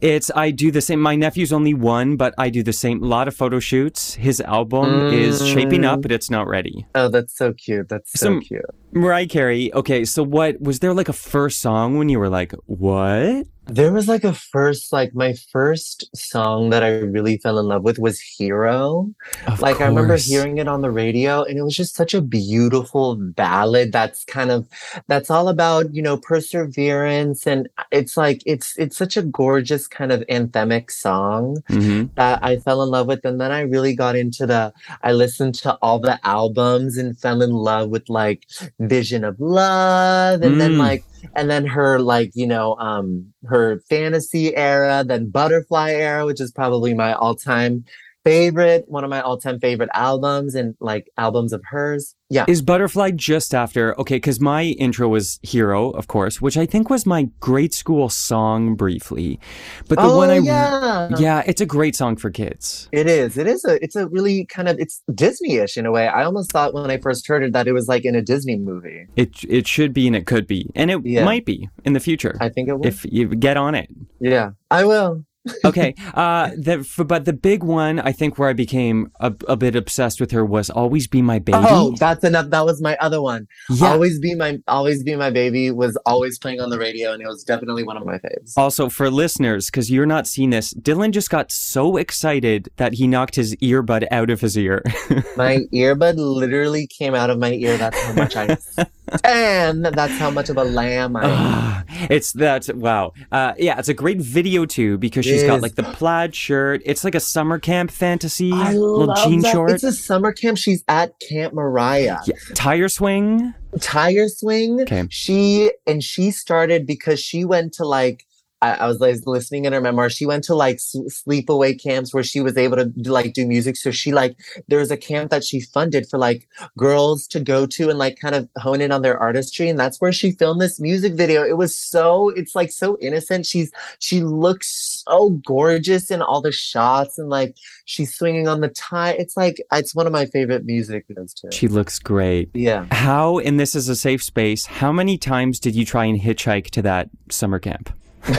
[0.02, 1.00] It's I do the same.
[1.02, 3.04] My nephew's only one, but I do the same.
[3.04, 4.14] A lot of photo shoots.
[4.16, 6.02] His album is shaping up, Mm.
[6.04, 6.86] but it's not ready.
[6.96, 7.90] Oh, that's so cute.
[7.90, 8.66] That's so Some- cute.
[8.92, 9.72] Mariah Carey.
[9.74, 13.46] Okay, so what was there like a first song when you were like, what?
[13.72, 17.84] There was like a first, like my first song that I really fell in love
[17.84, 19.14] with was Hero.
[19.48, 22.22] Of like I remember hearing it on the radio and it was just such a
[22.22, 24.68] beautiful ballad that's kind of
[25.08, 30.12] that's all about, you know, perseverance and it's like it's it's such a gorgeous kind
[30.12, 31.58] of anthemic song.
[31.70, 32.10] Mhm.
[32.16, 33.24] that I fell in love with.
[33.24, 37.42] And then I really got into the, I listened to all the albums and fell
[37.42, 38.48] in love with like
[38.80, 40.42] Vision of Love.
[40.42, 40.80] And then Mm.
[40.80, 41.04] like,
[41.36, 46.52] and then her like, you know, um, her fantasy era, then Butterfly era, which is
[46.52, 47.86] probably my all time
[48.24, 52.16] favorite, one of my all time favorite albums and like albums of hers.
[52.32, 52.46] Yeah.
[52.48, 54.00] Is Butterfly just after?
[54.00, 58.08] Okay, because my intro was Hero, of course, which I think was my grade school
[58.08, 59.40] song briefly.
[59.88, 61.10] But the oh, one I yeah.
[61.18, 62.88] yeah, it's a great song for kids.
[62.92, 63.38] It is.
[63.38, 63.84] It is a.
[63.84, 64.78] It's a really kind of.
[64.80, 66.08] It's Disney-ish in a way.
[66.08, 68.58] I almost thought when I first heard it that it was like in a Disney
[68.58, 69.08] movie.
[69.16, 71.26] It it should be and it could be, and it Yeah.
[71.26, 72.86] might be in the future I think it will.
[72.86, 73.90] if you get on it.
[74.20, 75.26] yeah, I will.
[75.66, 75.96] Okay.
[76.14, 79.76] Uh, the, f but the big one, I think, where I became a, a bit
[79.76, 82.50] obsessed with her was "Always Be My Baby." Oh, that's enough.
[82.50, 83.48] That was my other one.
[83.70, 83.92] yeah.
[83.92, 87.28] Always be my always be my baby was always playing on the radio and it
[87.28, 88.54] was definitely one of my faves.
[88.58, 93.08] Also, for listeners, because you're not seeing this, Dylan just got so excited that he
[93.08, 94.84] knocked his earbud out of his ear.
[95.36, 97.78] My earbud literally came out of my ear.
[97.78, 99.86] That's how much I stand.
[99.86, 101.30] That's how much of a lamb I am.
[101.32, 103.14] Ah, it's that wow.
[103.32, 106.82] Uh, yeah, it's a great video too because she's got like the plaid shirt.
[106.86, 109.52] It's like a summer camp fantasy, I little jean that.
[109.52, 110.58] short, It's a summer camp.
[110.58, 112.18] She's at Camp Mariah.
[112.26, 113.54] yeah, tire swing.
[113.82, 114.82] tire swing.
[114.82, 115.06] Okay.
[115.10, 118.26] She and she started because she went to like
[118.62, 120.10] I, I was like listening in her memoir.
[120.10, 123.76] She went to like s- sleepaway camps where she was able to like do music.
[123.78, 127.66] So she like there was a camp that she funded for like girls to go
[127.66, 130.62] to and like kind of hone in on their artistry, and that's where she filmed
[130.62, 131.44] this music video.
[131.44, 133.46] It was so it's like so innocent.
[133.46, 138.70] She's she looks so gorgeous in all the shots and like she's swinging on the
[138.70, 139.12] tie.
[139.12, 141.50] It's like it's one of my favorite music videos too.
[141.52, 142.50] She looks great.
[142.54, 142.86] yeah.
[142.92, 146.70] How, and this is a safe space, how many times did you try and hitchhike
[146.72, 147.92] to that summer camp?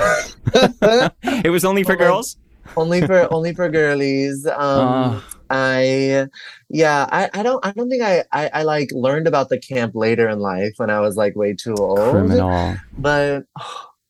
[1.44, 2.36] it was only for Oh my- girls?
[2.76, 5.28] only for only for girlies um Ah.
[5.50, 6.26] i
[6.68, 9.96] yeah i i don't i don't think I, I i like learned about the camp
[9.96, 12.76] later in life when i was like way too old Criminal.
[12.96, 13.44] but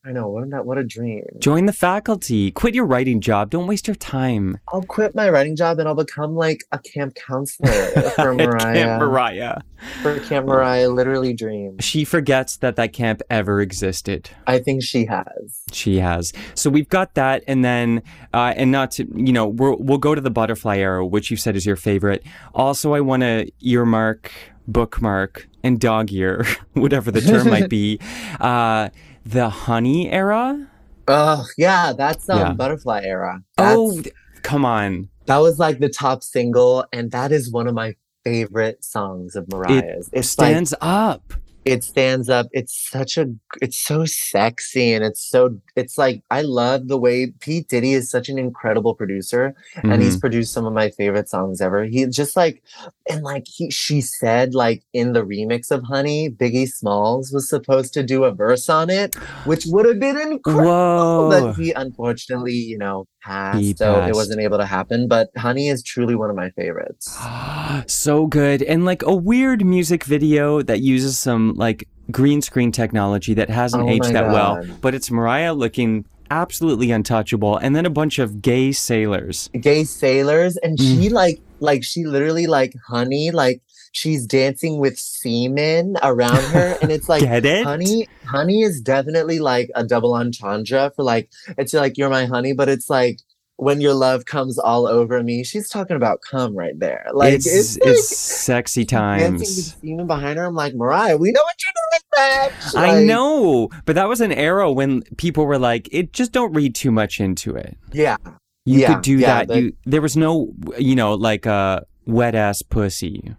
[0.05, 2.51] i know what a what a dream Join the faculty.
[2.51, 3.51] Quit your writing job.
[3.51, 4.59] Don't waste your time.
[4.73, 7.71] i'll quit my writing job and i'll become like a camp counselor
[8.17, 9.59] for mariah Camp Mariah.
[10.03, 14.31] for camp mariah literally dream She forgets that that camp ever existed.
[14.47, 16.33] i think she has She has.
[16.55, 18.03] So we've got that, and then,
[18.35, 21.37] uh, and not to, you know, we're, we'll go to the butterfly arrow, which you
[21.37, 22.25] said is your favorite.
[22.55, 24.33] Also, I want to earmark,
[24.67, 28.01] bookmark, and dog ear, whatever the term might be,
[28.41, 28.89] uh,
[29.25, 30.69] the honey era.
[31.09, 32.53] oh yeah that's um Yeah.
[32.53, 34.03] butterfly era that's, oh,
[34.43, 35.09] come on.
[35.27, 39.49] that was like the top single and that is one of my favorite songs of
[39.51, 41.33] mariah's it's like Stands up.
[41.67, 43.27] It stands up it's such a
[43.61, 47.61] it's so sexy and it's so it's like i love the way P.
[47.69, 50.21] Diddy is such an incredible producer and he's Mhm.
[50.21, 52.63] produced some of my favorite songs ever he just like
[53.11, 57.93] and like he she said like in the remix of honey biggie smalls was supposed
[57.93, 61.29] to do a verse on it which would have been incredible Whoa.
[61.29, 65.69] but he unfortunately you know passed He so it wasn't able to happen but honey
[65.69, 67.17] is truly one of my favorites
[67.87, 68.63] so good.
[68.63, 73.85] And like a weird music video that uses some like green screen technology that hasn't
[73.85, 77.57] Oh aged that well, but it's Mariah looking absolutely untouchable.
[77.57, 79.49] And then a bunch of gay sailors.
[79.61, 81.03] gay sailors and Mm.
[81.03, 83.61] she like like she literally like honey like
[83.93, 87.65] she's dancing with semen around her and it's like it?
[87.65, 92.53] honey honey is definitely like a double entendre for like it's like you're my honey
[92.53, 93.19] but it's like
[93.57, 97.47] when your love comes all over me she's talking about come right there like it's,
[97.47, 99.75] it's, it's, sexy dancing with times.
[99.81, 103.95] semen behind her i'm like mariah we know what you're doing bitch I know, but
[103.95, 107.55] that was an era when people were like, "It just don't read too much into
[107.55, 108.17] it." yeah
[108.65, 109.49] You Yeah, could do yeah, that.
[109.49, 113.35] but- You there was no, you know, like a wet ass pussy.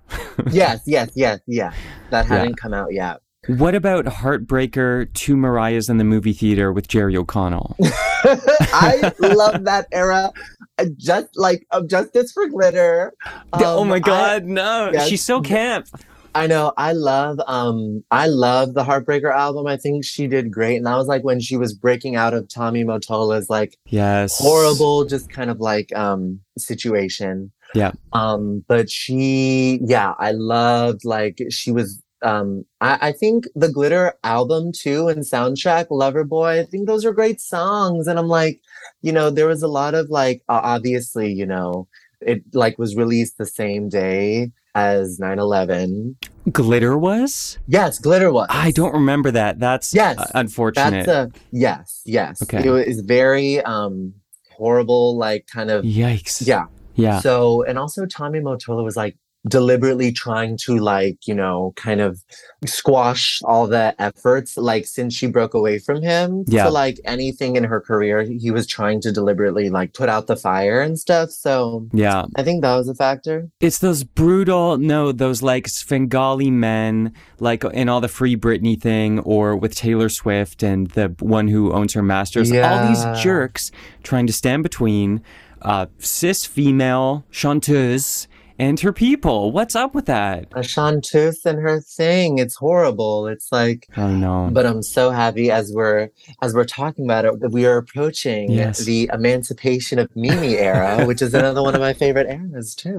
[0.51, 1.73] yes yes yes yeah
[2.09, 2.37] that Yeah.
[2.37, 7.17] hadn't come out yet What about Heartbreaker, Two Mariahs in the movie theater with Jerry
[7.17, 7.75] O'Connell?
[8.23, 10.31] I love that era.
[10.77, 13.13] Uh, Just like of Justice for Glitter.
[13.53, 14.91] oh Um, my I- God, no.
[14.93, 15.07] Yes.
[15.07, 15.87] She's so camp.
[16.33, 16.73] I know.
[16.77, 19.67] I love um I love the Heartbreaker album.
[19.67, 20.77] I think she did great.
[20.77, 24.37] And that was like when she was breaking out of Tommy Mottola's like Yes.
[24.37, 27.51] horrible, just kind of like um situation.
[27.73, 27.91] Yeah.
[28.13, 34.13] Um, but she yeah, I loved like she was um I, I think the glitter
[34.23, 38.61] album too and soundtrack lover boy i think those are great songs and i'm like
[39.01, 41.87] you know there was a lot of like uh, obviously you know
[42.19, 46.15] it like was released the same day as 9-11
[46.51, 47.57] Glitter was?
[47.67, 49.59] yes glitter was I don't remember that.
[49.59, 51.05] That's Yes, uh, unfortunate.
[51.05, 52.65] that's a yes yes Okay.
[52.65, 54.13] it was very um
[54.57, 56.45] horrible like kind of Yikes.
[56.45, 57.19] yeah Yeah.
[57.21, 62.23] So, and also Tommy Motola was like deliberately trying to like, you know, kind of
[62.65, 66.43] squash all the efforts like since she broke away from him.
[66.47, 66.65] Yeah.
[66.65, 70.35] So like anything in her career, he was trying to deliberately like put out the
[70.35, 71.31] fire and stuff.
[71.31, 72.25] So yeah.
[72.35, 73.49] I think that was a factor.
[73.59, 79.19] It's those brutal, no, those like Svengali men, like in all the Free Britney thing,
[79.19, 82.51] or with Taylor Swift and the one who owns her masters.
[82.51, 83.71] All these jerks
[84.03, 85.23] trying to stand between
[85.61, 88.27] uh, cis female chanteuse
[88.61, 89.51] and her people.
[89.51, 90.45] What's up with that?
[90.55, 92.37] A chanteuse and her thing.
[92.37, 93.27] It's horrible.
[93.27, 94.49] It's like Oh no.
[94.53, 96.09] but I'm so happy as we're
[96.43, 98.85] as we're talking about it that we are approaching Yes.
[98.85, 102.97] the emancipation of Mimi era, which is another one of my favorite eras too.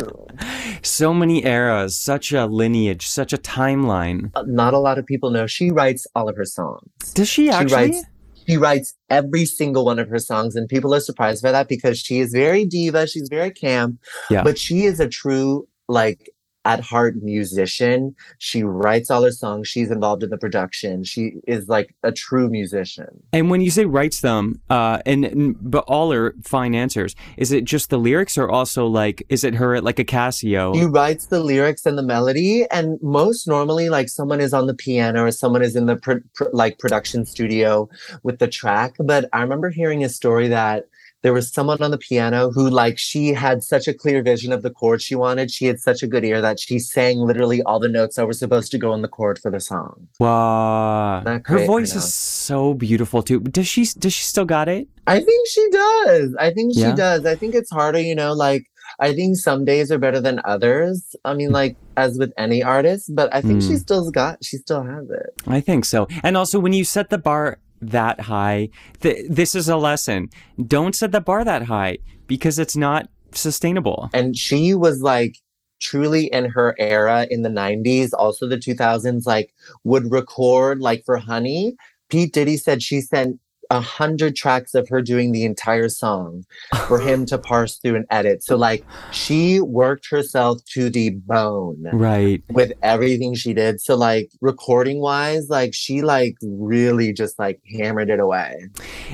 [0.82, 4.30] So many eras, such a lineage, such a timeline.
[4.34, 6.82] Uh, not a lot of people know she writes all of her songs.
[7.14, 7.68] Does she actually?
[7.68, 8.04] She writes
[8.46, 11.98] she writes every single one of her songs and people are surprised by that because
[11.98, 13.98] she is very diva, she's very camp,
[14.30, 14.42] Yeah.
[14.42, 16.30] but she is a true like
[16.64, 18.14] at heart musician.
[18.38, 21.04] She writes all her songs, she's involved in the production.
[21.04, 23.22] She is like a true musician.
[23.32, 27.14] And when you say writes them, uh, and, and but all are fine answers.
[27.36, 30.74] Is it just the lyrics, or also like is it her at like a Casio?
[30.74, 34.74] She writes the lyrics and the melody, and most normally, like someone is on the
[34.74, 37.88] piano or someone is in the pr- pr- like production studio
[38.22, 38.94] with the track.
[38.98, 40.88] But I remember hearing a story that
[41.22, 44.62] there was someone on the piano who, like, she had such a clear vision of
[44.62, 45.50] the chord she wanted.
[45.50, 48.32] She had such a good ear that she sang literally all the notes that were
[48.32, 50.08] supposed to go in the chord for the song.
[50.18, 53.40] Wow, her voice is so beautiful too.
[53.40, 53.84] Does she?
[53.98, 54.88] Does she still got it?
[55.06, 56.34] I think she does.
[56.38, 57.24] I think she does.
[57.26, 58.64] I think it's harder, you know, like
[58.98, 61.14] I think some days are better than others.
[61.24, 63.78] I mean, like as with any artist, but I think she Mm.
[63.80, 65.30] still's got she still has it.
[65.46, 66.08] I think so.
[66.22, 70.30] And also, when you set the bar that high, th- this is a lesson.
[70.66, 74.08] Don't set the bar that high because it's not sustainable.
[74.14, 75.36] And she was like
[75.80, 79.52] truly in her era in the 90s, also the 2000s, like
[79.84, 81.76] would record like for Honey.
[82.08, 82.26] P.
[82.26, 83.40] Diddy said she sent
[83.72, 86.44] a hundred tracks of her doing the entire song
[86.86, 88.42] for him to parse through and edit.
[88.44, 91.88] So like she worked herself to the bone.
[91.92, 92.42] Right.
[92.50, 93.80] with everything she did.
[93.80, 98.68] So like recording wise, like she like really just like hammered it away.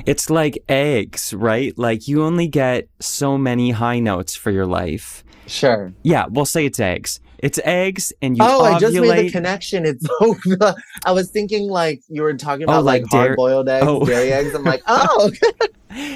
[0.05, 1.77] It's like eggs, right?
[1.77, 5.23] Like you only get so many high notes for your life.
[5.47, 5.93] Sure.
[6.03, 7.21] Yeah, we'll say it's eggs.
[7.39, 8.75] It's eggs, and you oh, ovulate.
[8.75, 9.85] I just made the connection.
[9.85, 10.35] It's so
[11.05, 14.05] I was thinking like you were talking Oh, about like like, hard boiled eggs, oh.
[14.05, 14.53] dairy eggs.
[14.53, 15.31] I'm like, oh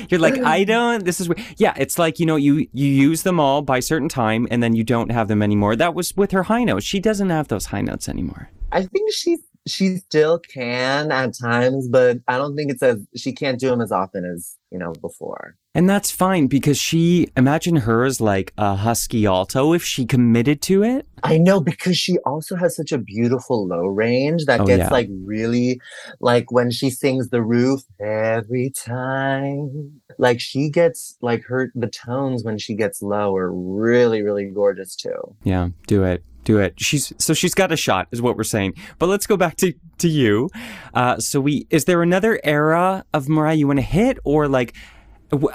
[0.09, 1.03] You're like, I don't.
[1.03, 1.41] This is weird.
[1.57, 1.73] yeah.
[1.77, 4.75] It's like you know, you you use them all by a certain time, and then
[4.75, 5.75] you don't have them anymore.
[5.75, 6.85] That was with her high notes.
[6.85, 8.49] She doesn't have those high notes anymore.
[8.71, 13.31] I think she she still can at times, but I don't think it's as she
[13.33, 15.55] can't do them as often as, you know, before.
[15.75, 20.61] And that's fine because she imagine her as like a husky alto if she committed
[20.63, 21.07] to it.
[21.23, 24.89] I know because she also has such a beautiful low range that Oh, gets yeah.
[24.89, 25.79] like really
[26.19, 30.01] like when she sings the roof every time.
[30.19, 34.95] Like she gets like her the tones when she gets low are really, really gorgeous
[34.95, 35.35] too.
[35.43, 36.23] Yeah, do it.
[36.43, 36.73] Do it.
[36.77, 38.73] She's so she's got a shot, is what we're saying.
[38.99, 40.49] But let's go back to to you.
[40.93, 44.75] Uh, so we is there another era of Mariah you want to hit, or like,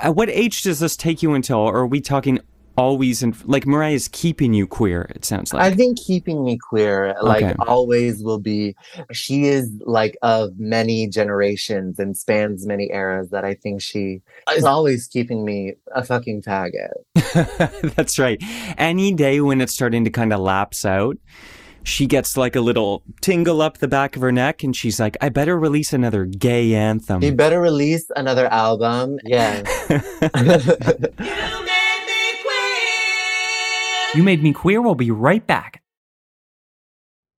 [0.02, 1.58] at what age does this take you until?
[1.58, 2.40] Or are we talking
[2.78, 5.10] always and like Mariah's keeping you queer?
[5.14, 5.62] It sounds like.
[5.62, 7.54] I think keeping me queer, like Okay.
[7.66, 8.74] always will be
[9.12, 14.22] she is like of many generations and spans many eras that I think she
[14.56, 16.94] is always keeping me a fucking faggot.
[17.96, 18.42] That's right.
[18.78, 21.16] Any day when it's starting to kind of lapse out,
[21.84, 25.16] she gets like a little tingle up the back of her neck, and she's like,
[25.22, 29.18] "I better release another gay anthem." She better release another album.
[29.24, 29.62] Yeah.
[34.14, 34.80] You made me queer.
[34.80, 35.82] We'll be right back.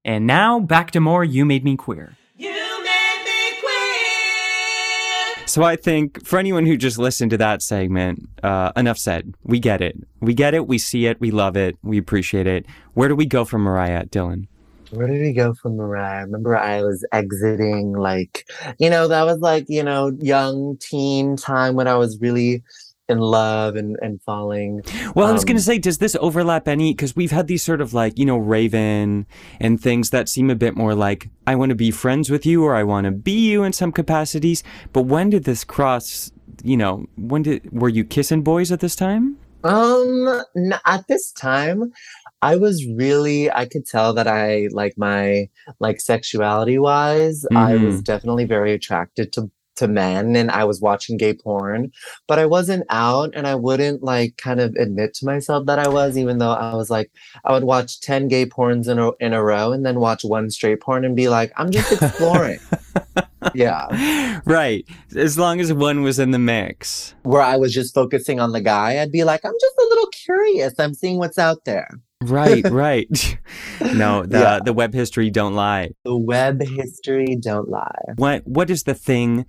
[0.05, 2.17] And now back to more You Made Me Queer.
[2.37, 5.47] You made me queer.
[5.47, 9.35] So I think for anyone who just listened to that segment, uh, enough said.
[9.43, 9.97] We get it.
[10.21, 10.69] We get it.
[10.69, 11.21] We see it.
[11.21, 11.77] We love it.
[11.83, 12.67] We appreciate it.
[12.95, 14.47] Where do we go from Mariah, Dylan?
[14.91, 16.19] Where did we go from Mariah?
[16.19, 21.37] I remember I was exiting, like, you know, that was like, you know, young teen
[21.37, 22.63] time when I was really
[23.11, 24.83] in love and, and falling.
[25.15, 26.95] Well, I was going Um, to say, does this overlap any?
[26.95, 29.27] Because we've had these sort of like, you know, Raven
[29.61, 32.65] and things that seem a bit more like, I want to be friends with you
[32.65, 34.63] or I want to be you in some capacities.
[34.93, 38.97] But when did this cross, you know, when did, were you kissing boys at this
[38.97, 39.37] time?
[39.63, 40.43] Um,
[40.87, 41.93] at this time,
[42.41, 48.01] I was really, I could tell that I like my, like sexuality wise, I was
[48.01, 51.91] definitely very attracted to, to men and I was watching gay porn,
[52.29, 55.89] but I wasn't out and I wouldn't like kind of admit to myself that I
[55.89, 57.11] was, even though I was like,
[57.45, 60.51] I would watch 10 gay porns in a, in a row and then watch one
[60.51, 62.61] straight porn and be like, I'm just exploring.
[63.55, 64.41] yeah.
[64.45, 64.87] Right.
[65.17, 67.15] As long as one was in the mix.
[67.23, 70.09] Where I was just focusing on the guy, I'd be like, I'm just a little
[70.09, 70.75] curious.
[70.79, 71.89] I'm seeing what's out there.
[72.23, 73.39] Right, right.
[73.95, 74.61] no, the Yeah.
[74.65, 75.91] the web history don't lie.
[76.05, 78.05] The web history don't lie.
[78.17, 79.47] What what is the thing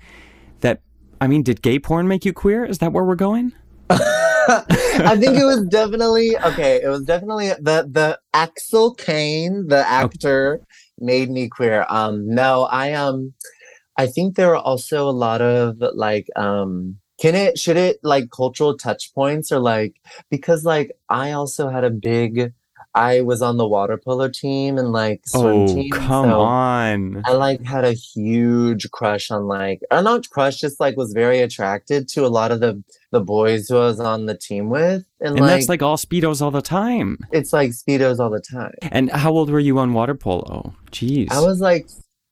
[0.62, 0.82] that
[1.20, 2.66] I mean, did gay porn make you queer?
[2.66, 3.54] Is that where we're going?
[3.92, 6.82] I think it was definitely okay.
[6.82, 10.62] It was definitely the the Axel Kane, the actor,
[10.98, 11.86] made me queer.
[11.90, 13.34] Um, no, I um,
[13.98, 16.98] I think there are also a lot of like um.
[17.20, 19.94] Can it should it like cultural touch points or like
[20.32, 22.52] because like I also had a big
[22.94, 25.90] I was on the water polo team and like swim Oh, team.
[25.92, 27.22] come so- on.
[27.26, 31.40] I like had a huge crush on like or not crush, just like was very
[31.40, 35.06] attracted to a lot of the the boys who I was on the team with.
[35.20, 37.18] And, And like, that's like all speedos all the time.
[37.32, 38.74] it's like speedos all the time.
[38.84, 40.74] And how old were you on water polo?
[40.92, 41.32] Jeez.
[41.32, 41.88] I was like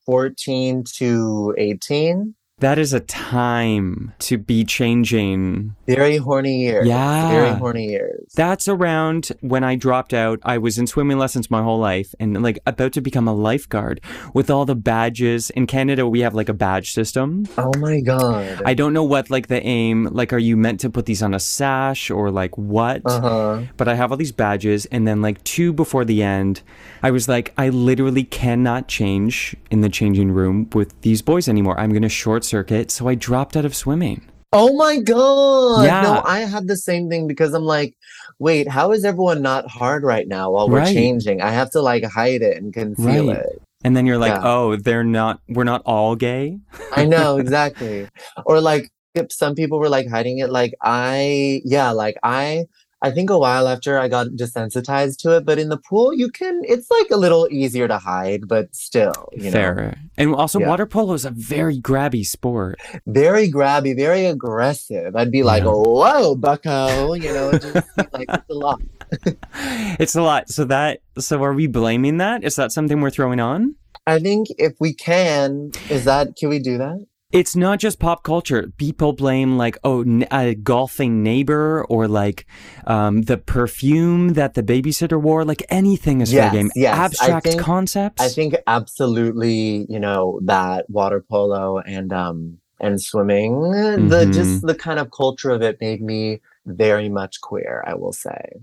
[0.06, 2.34] 14 to 18.
[2.60, 5.76] That is a time to be changing.
[5.88, 6.88] Very horny years.
[6.88, 7.30] Yeah.
[7.30, 8.32] Very horny years.
[8.36, 10.40] That's around when I dropped out.
[10.44, 14.02] I was in swimming lessons my whole life and like about to become a lifeguard
[14.34, 15.50] with all the badges.
[15.52, 17.48] In Canada, we have like a badge system.
[17.58, 18.62] oh my god.
[18.66, 21.34] I don't know what like the aim, like, are you meant to put these on
[21.34, 23.02] a sash or like what?
[23.06, 23.64] uh-huh.
[23.78, 24.86] But I have all these badges.
[24.88, 26.62] And then like two before the end,
[27.02, 31.80] I was like, I literally cannot change in the changing room with these boys anymore.
[31.80, 32.92] I'm going to short circuit.
[32.92, 34.26] So I dropped out of swimming.
[34.52, 35.84] Oh my god.
[35.86, 36.02] Yeah.
[36.02, 37.94] No, I had the same thing because I'm like,
[38.40, 40.94] wait, how is everyone not hard right now while we're Right.
[40.94, 41.40] changing?
[41.42, 43.38] I have to like hide it and conceal Right.
[43.38, 43.62] it.
[43.84, 44.42] And then you're like, Yeah.
[44.44, 46.58] oh, they're not, we're not all gay.
[46.92, 48.08] I know exactly.
[48.46, 50.50] Or like if some people were like hiding it.
[50.50, 52.66] Like I, yeah, like I,
[53.02, 55.46] I think a while after I got desensitized to it.
[55.46, 56.62] But in the pool, you can.
[56.66, 59.98] It's like a little easier to hide, but still, you know, Fair.
[60.18, 60.68] And also, Yeah.
[60.68, 62.80] water polo is a very grabby sport.
[63.08, 65.16] very grabby, very aggressive.
[65.16, 65.72] I'd be like, Yeah.
[65.72, 68.82] "Whoa, Bucko!" You know, just like it's a lot.
[70.00, 70.50] It's a lot.
[70.50, 72.44] So that, so are we blaming that?
[72.44, 73.76] Is that something we're throwing on?
[74.06, 77.06] I think if we can, is that can we do that?
[77.32, 78.72] It's not just pop culture.
[78.78, 82.48] People blame like, oh, n- a golfing neighbor or like
[82.88, 85.46] um, the perfume that the babysitter wore.
[85.46, 86.72] Like anything is fair game.
[86.76, 86.98] yes.
[86.98, 88.20] I Abstract think- concepts.
[88.22, 93.62] I think absolutely, you know, that water polo and um and swimming,
[94.10, 94.34] the Mhm.
[94.34, 98.54] just the kind of culture of it made me very much queer, I will say.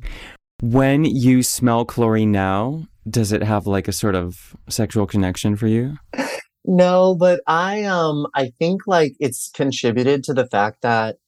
[0.63, 5.67] when you smell chlorine now, does it have like a sort of sexual connection for
[5.67, 5.99] you?
[6.67, 11.19] No, but I um I think like it's contributed to the fact that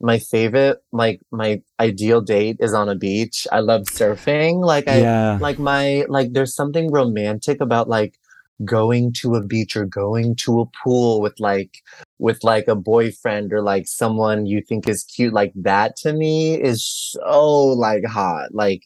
[0.00, 3.46] my favorite like my ideal date is on a beach.
[3.52, 4.64] I love surfing.
[4.64, 5.38] Like I yeah.
[5.40, 8.18] like my like there's something romantic about like
[8.64, 11.82] going to a beach or going to a pool with like
[12.18, 16.54] with like a boyfriend or like someone you think is cute like that to me
[16.54, 18.84] is so like hot like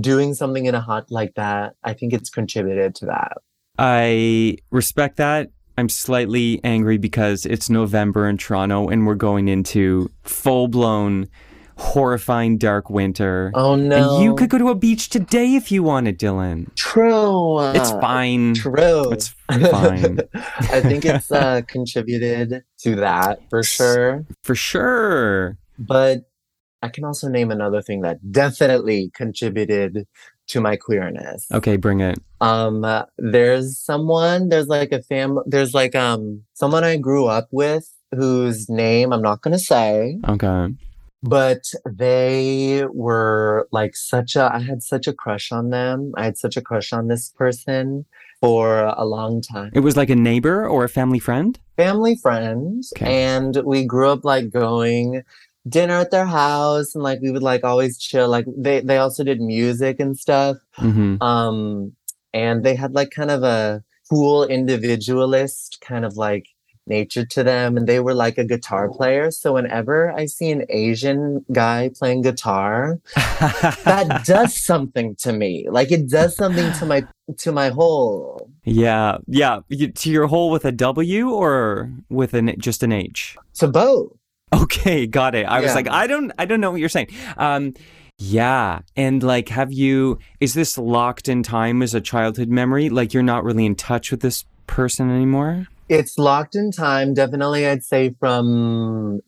[0.00, 3.38] doing something in a hot like that i think it's contributed to that
[3.78, 5.50] I respect that.
[5.78, 11.28] I'm slightly angry because it's November in Toronto and we're going into full blown,
[11.78, 13.50] horrifying dark winter.
[13.54, 16.72] oh no And you could go to a beach today if you wanted, Dylan.
[16.74, 18.54] true It's fine.
[18.54, 20.18] true It's fine.
[20.34, 25.56] i think it's uh contributed to that for sure For sure.
[25.78, 26.28] But
[26.82, 30.06] I can also name another thing that definitely contributed
[30.52, 31.46] to my queerness.
[31.52, 32.18] Okay, bring it.
[32.40, 37.48] Um, uh, there's someone, there's like a fam, there's like um someone I grew up
[37.50, 40.68] with whose name I'm not gonna say, Okay.
[41.22, 46.36] but they were like such a i had such a crush on them i had
[46.36, 48.04] such a crush on this person
[48.40, 48.66] for
[49.04, 51.58] a long time It was like a neighbor or a family friend?
[51.76, 53.06] family friends Okay.
[53.30, 55.22] and we grew up like going
[55.68, 59.22] dinner at their house and like we would like always chill like they they also
[59.24, 61.22] did music and stuff Mm-hmm.
[61.22, 61.92] um
[62.34, 66.46] and they had like kind of a cool individualist kind of like
[66.88, 70.64] nature to them and they were like a guitar player so whenever i see an
[70.68, 72.98] asian guy playing guitar
[73.84, 77.04] that does something to me like it does something to my
[77.38, 79.60] to my whole Yeah, yeah.
[79.68, 83.36] You, to your hole with a W or with an just an H?
[83.54, 84.12] to both
[84.52, 85.46] Okay, got it.
[85.46, 87.08] I was like, I don't, I don't know what you're saying.
[87.36, 87.74] Um,
[88.18, 90.18] yeah, and like, have you?
[90.40, 92.88] Is this locked in time as a childhood memory?
[92.90, 95.66] Like, you're not really in touch with this person anymore?
[95.88, 97.14] It's locked in time.
[97.14, 99.20] Definitely, I'd say from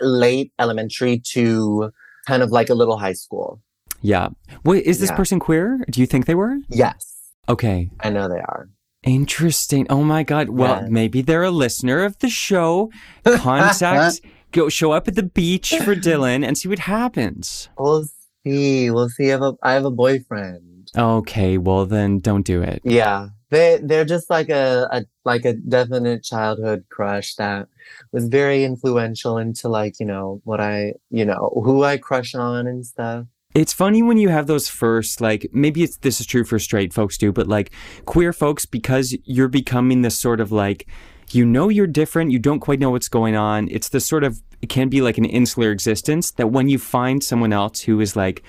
[0.00, 1.90] late elementary to
[2.26, 3.60] kind of like a little high school.
[4.02, 4.28] Yeah.
[4.64, 5.16] Wait, is this Yeah.
[5.16, 5.80] person queer?
[5.90, 6.56] Do you think they were?
[6.68, 7.14] Yes,
[7.48, 7.90] Okay.
[8.00, 8.68] I know they are.
[9.02, 9.86] Interesting.
[9.88, 10.50] Oh my God.
[10.50, 10.88] Well, Yeah.
[10.90, 12.90] maybe they're a listener of the show.
[13.24, 14.20] Contact,
[14.52, 17.68] go show up at the beach for Dylan and see what happens.
[17.78, 18.06] We'll
[18.44, 18.90] see.
[18.90, 19.28] We'll see.
[19.28, 20.90] I have a, I have a boyfriend.
[20.96, 21.58] Okay.
[21.58, 22.80] Well, then don't do it.
[22.84, 27.68] Yeah, they they're just like a, a like a definite childhood crush that
[28.12, 32.66] was very influential into like you know what I you know who I crush on
[32.66, 33.26] and stuff.
[33.54, 36.92] It's funny when you have those first, like, maybe it's this is true for straight
[36.92, 37.72] folks too, but like
[38.04, 40.86] queer folks, because you're becoming this sort of like,
[41.34, 43.68] you know, you're different, you don't quite know what's going on.
[43.70, 47.22] It's this sort of, it can be like an insular existence that when you find
[47.22, 48.42] someone else who is like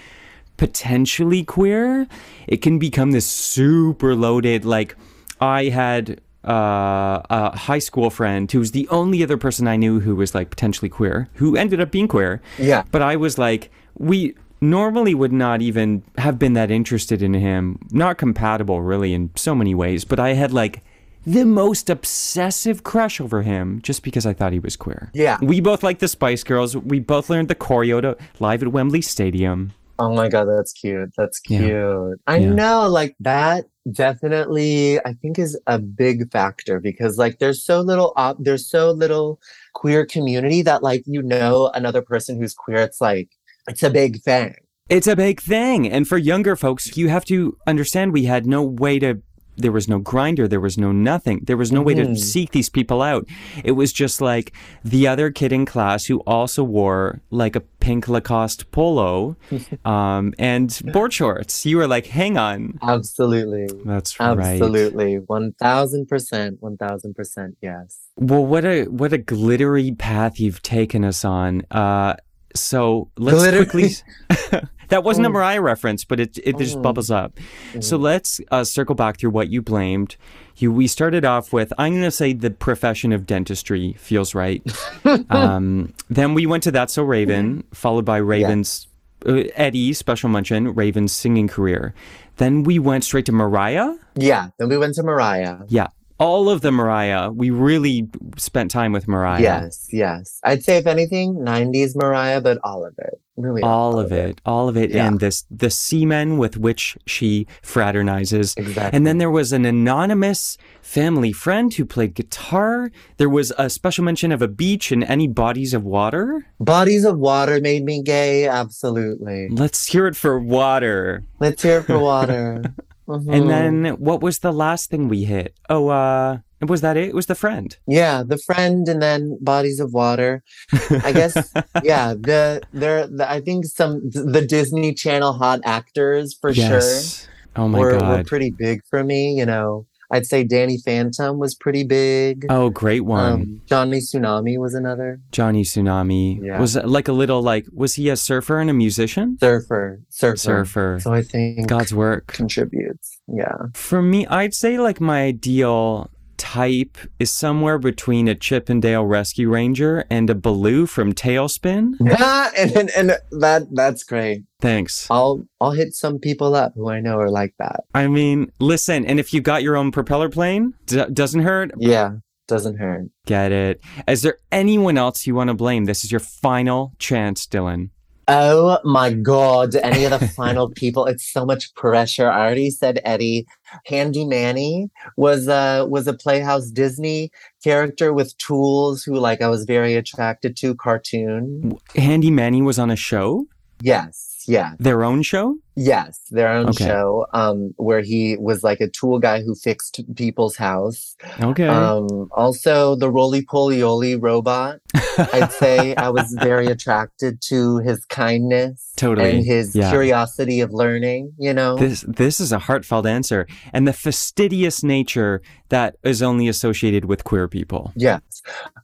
[0.58, 2.08] potentially queer,
[2.48, 4.96] it can become this super loaded, like,
[5.42, 10.00] I had uh, a high school friend who was the only other person I knew
[10.00, 12.42] who was like potentially queer, who ended up being queer.
[12.58, 17.34] Yeah, But I was like, we normally would not even have been that interested in
[17.34, 17.80] him.
[17.92, 20.06] Not compatible, really, in so many ways.
[20.06, 20.84] But I had like
[21.30, 25.12] the most obsessive crush over him just because I thought he was queer.
[25.14, 25.38] Yeah.
[25.42, 26.76] We both like the Spice Girls.
[26.76, 29.74] We both learned the choreo to live at Wembley Stadium.
[30.00, 31.12] Oh my god, that's cute.
[31.18, 31.60] That's Yeah.
[31.60, 32.22] cute.
[32.26, 32.54] I Yeah.
[32.54, 38.14] know, like that definitely I think is a big factor because like there's so little
[38.16, 39.40] op there's so little
[39.74, 43.30] queer community that like you know another person who's queer, it's like
[43.68, 44.56] it's a big thing.
[44.90, 45.88] It's a big thing.
[45.88, 49.22] And for younger folks, you have to understand we had no way to,
[49.60, 51.42] there was no Grindr, there was no nothing.
[51.46, 52.18] There was no way to Mhm.
[52.18, 53.28] seek these people out.
[53.64, 54.54] It was just like
[54.84, 59.36] the other kid in class who also wore like a pink Lacoste polo
[59.86, 61.66] um, and board shorts.
[61.66, 62.80] You were like, hang on.
[62.82, 63.68] Absolutely.
[63.86, 64.38] That's right.
[64.40, 65.16] Absolutely.
[65.18, 66.58] One thousand percent.
[66.62, 68.00] One thousand percent, yes.
[68.18, 71.64] Well, what a what a glittery path you've taken us on.
[71.72, 72.16] Uh,
[72.62, 73.90] so let's Glitter- quickly.
[74.90, 75.34] that wasn't a Oh.
[75.34, 76.82] Mariah reference, but it it just Oh.
[76.82, 77.38] bubbles up.
[77.80, 78.02] So Mm.
[78.02, 80.16] let's uh, circle back through what you blamed.
[80.58, 84.62] You we started off with I'm going to say the profession of dentistry feels right.
[85.30, 88.88] um, then we went to That's So Raven, followed by Raven's
[89.26, 91.94] uh, Eddie special mention Raven's singing career.
[92.38, 93.94] Then we went straight to Mariah.
[94.16, 94.50] Yeah.
[94.58, 95.58] Then we went to Mariah.
[95.68, 95.88] Yeah,
[96.20, 97.32] all of the Mariah.
[97.32, 98.08] We really
[98.38, 99.42] spent time with Mariah.
[99.42, 100.40] Yes, yes.
[100.44, 103.22] I'd say if anything, nineties Mariah, but all of it.
[103.38, 105.08] Really all of it, all of it, Yeah.
[105.08, 108.58] and this the semen with which she fraternizes.
[108.58, 108.98] Exactly.
[108.98, 112.92] And then there was an anonymous family friend who played guitar.
[113.16, 116.46] There was a special mention of a beach and any bodies of water.
[116.60, 119.48] Bodies of Water made me gay, absolutely.
[119.50, 121.24] Let's hear it for water.
[121.40, 122.64] Let's hear it for water.
[123.10, 123.34] Mhm.
[123.34, 125.56] And then what was the last thing we hit?
[125.70, 127.10] Oh, uh, was that it?
[127.10, 127.76] It was the friend.
[127.88, 130.44] Yeah, the friend and then Bodies of Water.
[130.92, 131.34] I guess
[131.84, 137.28] yeah, the there the, I think some the Disney Channel hot actors for yes.
[137.56, 138.18] Oh my were, god.
[138.18, 139.88] were pretty big for me, you know.
[140.12, 142.46] I'd say Danny Phantom was pretty big.
[142.50, 143.32] oh, great one.
[143.34, 145.20] Um, Johnny Tsunami was another.
[145.32, 146.60] Johnny Tsunami Yeah.
[146.60, 149.38] was like a little like was he a surfer and a musician?
[149.40, 150.02] Surfer.
[150.10, 150.38] Surfer.
[150.38, 151.00] Surfer.
[151.02, 152.28] So I think God's work.
[152.28, 153.20] contributes.
[153.28, 153.56] Yeah.
[153.74, 156.10] For me, I'd say like my ideal
[156.54, 161.94] type is somewhere between a Chippendale Rescue Ranger and a Baloo from TaleSpin.
[162.00, 164.44] Yeah, and, and and that that's great.
[164.60, 165.08] Thanks.
[165.12, 167.82] I'll I'll hit some people up who I know are like that.
[167.94, 171.72] I mean, listen, and if you got your own propeller plane, d- doesn't hurt.
[171.78, 172.14] Yeah,
[172.48, 173.10] doesn't hurt.
[173.28, 173.82] Get it.
[174.08, 175.86] Is there anyone else you want to blame?
[175.86, 177.92] This is your final chance, Dylan.
[178.32, 179.76] Oh my God.
[179.76, 182.30] Any of the final people, it's so much pressure.
[182.30, 183.48] I already said Eddie.
[183.86, 187.32] Handy Manny was a was a Playhouse Disney
[187.64, 191.78] character with tools who like I was very attracted to cartoon.
[191.96, 193.48] Handy Manny was on a show,
[193.82, 194.74] Yes, yeah.
[194.80, 195.56] their own show.
[195.76, 196.86] Yes, their own Okay.
[196.88, 201.16] show, um, where he was like a tool guy who fixed people's house.
[201.40, 201.68] Okay.
[201.68, 204.80] Um, also the Rolie Polie Olie robot.
[205.18, 209.90] I'd say I was very attracted to his kindness Totally, and his yeah.
[209.90, 211.78] curiosity of learning, you know?
[211.78, 217.24] This this is a heartfelt answer, and the fastidious nature that is only associated with
[217.24, 217.94] queer people.
[217.96, 218.22] yes.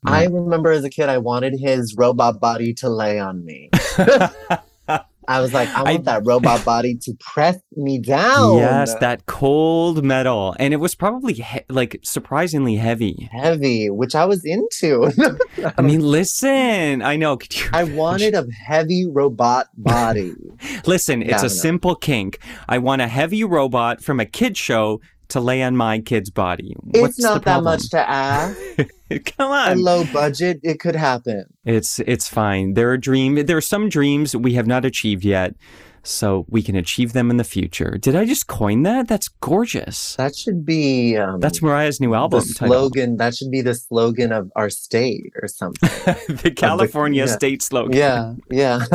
[0.06, 3.70] I remember as a kid I wanted his robot body to lay on me.
[5.28, 8.58] I was like, I want I- that robot body to press me down.
[8.58, 13.30] Yes, that cold metal, and it was probably he- like surprisingly heavy.
[13.32, 15.12] heavy, which I was into.
[15.78, 17.38] I mean, listen, I know.
[17.38, 20.34] Could you- I wanted a heavy robot body.
[20.86, 22.40] listen, it's a simple kink.
[22.68, 26.76] I want a heavy robot from a kid show to lay on my kid's body.
[26.82, 28.58] What's it's not that much to ask.
[29.38, 29.82] Come A on.
[29.82, 31.46] low budget, it could happen.
[31.66, 32.74] It's it's fine.
[32.74, 33.36] There are dream.
[33.46, 35.54] There are some dreams we have not achieved yet,
[36.04, 37.98] so we can achieve them in the future.
[38.00, 39.08] Did I just coin that?
[39.08, 40.16] That's gorgeous.
[40.16, 42.68] That should be um, That's Mariah's new the album title.
[42.90, 43.18] slogan.
[43.18, 45.90] That should be the slogan of our state or something.
[46.44, 47.32] the California yeah.
[47.32, 47.98] state slogan.
[47.98, 48.80] yeah, yeah,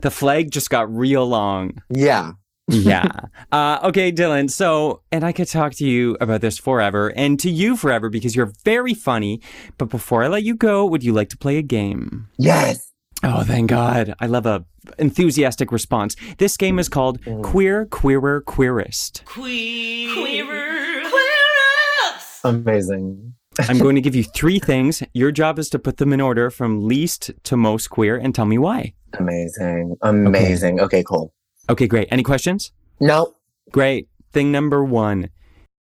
[0.00, 1.82] The flag just got real long.
[1.90, 2.32] yeah.
[2.68, 3.08] Yeah.
[3.52, 4.50] Uh, okay, Dylan.
[4.50, 8.34] So, and I could talk to you about this forever and to you forever because
[8.34, 9.40] you're very funny.
[9.78, 12.28] But before I let you go, would you like to play a game?
[12.38, 12.90] Yes.
[13.22, 14.14] Oh, thank God.
[14.20, 14.64] I love a
[14.98, 16.16] enthusiastic response.
[16.38, 19.24] This game is called Queer, Queerer, Queerest.
[19.24, 22.40] Queer, Queerer, Queerest.
[22.44, 23.34] Amazing.
[23.60, 25.02] I'm going to give you three things.
[25.12, 28.46] Your job is to put them in order from least to most queer and tell
[28.46, 28.94] me why.
[29.18, 29.96] Amazing.
[30.02, 30.80] Amazing.
[30.80, 31.32] Okay, cool.
[31.68, 32.08] Okay, great.
[32.10, 32.72] Any questions?
[33.00, 33.34] No.
[33.70, 34.08] Great.
[34.32, 35.30] Thing number one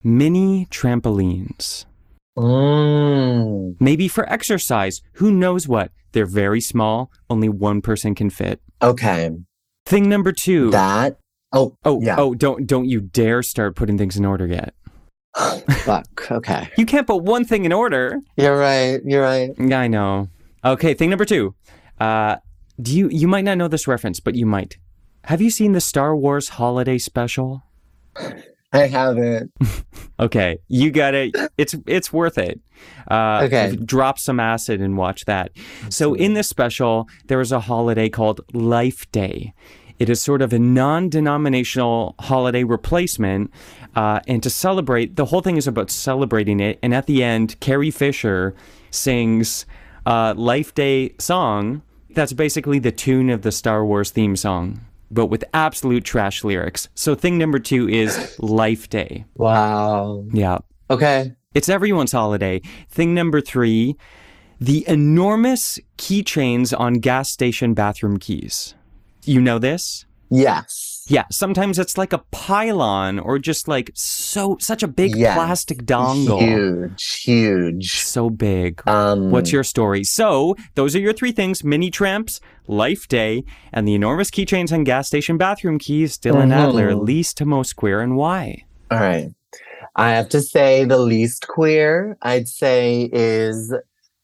[0.04, 1.86] mini trampolines.
[2.38, 3.76] Mm.
[3.80, 5.02] Maybe for exercise.
[5.14, 5.92] Who knows what?
[6.12, 7.12] They're very small.
[7.30, 8.62] Only one person can fit.
[8.82, 9.32] Okay.
[9.86, 10.72] Thing number two.
[10.72, 11.18] That.
[11.54, 11.76] Oh.
[11.84, 12.16] oh, yeah.
[12.18, 14.74] oh, don't don't you dare start putting things in order yet.
[15.36, 16.32] Fuck.
[16.32, 16.70] Okay.
[16.78, 18.20] You can't put one thing in order.
[18.38, 19.02] You're right.
[19.04, 19.52] You're right.
[19.60, 20.30] I know.
[20.64, 21.56] Okay, thing number two.
[22.00, 22.38] Uh,
[22.82, 24.78] do you you might not know this reference, but you might.
[25.26, 27.64] Have you seen the Star Wars holiday special?
[28.74, 29.52] I haven't.
[30.20, 31.36] Okay, you got it.
[31.58, 32.60] It's it's worth it.
[33.10, 33.76] Uh, Okay.
[33.76, 35.50] Drop some acid and watch that.
[35.90, 39.56] So in this special, there is a holiday called Life Day.
[39.98, 43.52] It is sort of a non-denominational holiday replacement,
[43.96, 46.78] uh, and to celebrate, the whole thing is about celebrating it.
[46.84, 48.54] And at the end, Carrie Fisher
[48.92, 49.66] sings
[50.06, 51.82] a Life Day song.
[52.12, 54.82] That's basically the tune of the Star Wars theme song,
[55.12, 56.90] but with absolute trash lyrics.
[56.96, 59.26] So thing number two is Life Day.
[59.36, 60.26] Wow.
[60.34, 60.60] Yeah.
[60.90, 61.34] Okay.
[61.54, 62.62] It's everyone's holiday.
[62.90, 63.98] Thing number three
[64.62, 68.76] the enormous keychains on gas station bathroom keys.
[69.26, 70.06] You know this?
[70.30, 70.91] Yes.
[71.12, 76.40] Yeah, sometimes it's like a pylon or just like so such a big plastic dongle.
[76.40, 77.22] Huge.
[77.22, 78.02] Huge.
[78.02, 78.82] So big.
[78.88, 79.32] Um.
[79.32, 80.04] What's your story?
[80.04, 83.44] So, those are your three things mini tramps, life day,
[83.74, 86.18] and the enormous keychains and gas station bathroom keys.
[86.18, 86.68] Dylan Mhm.
[86.70, 88.64] Adler, least to most queer, and why?
[88.90, 89.30] All right.
[89.98, 93.74] I have to say the least queer I'd say is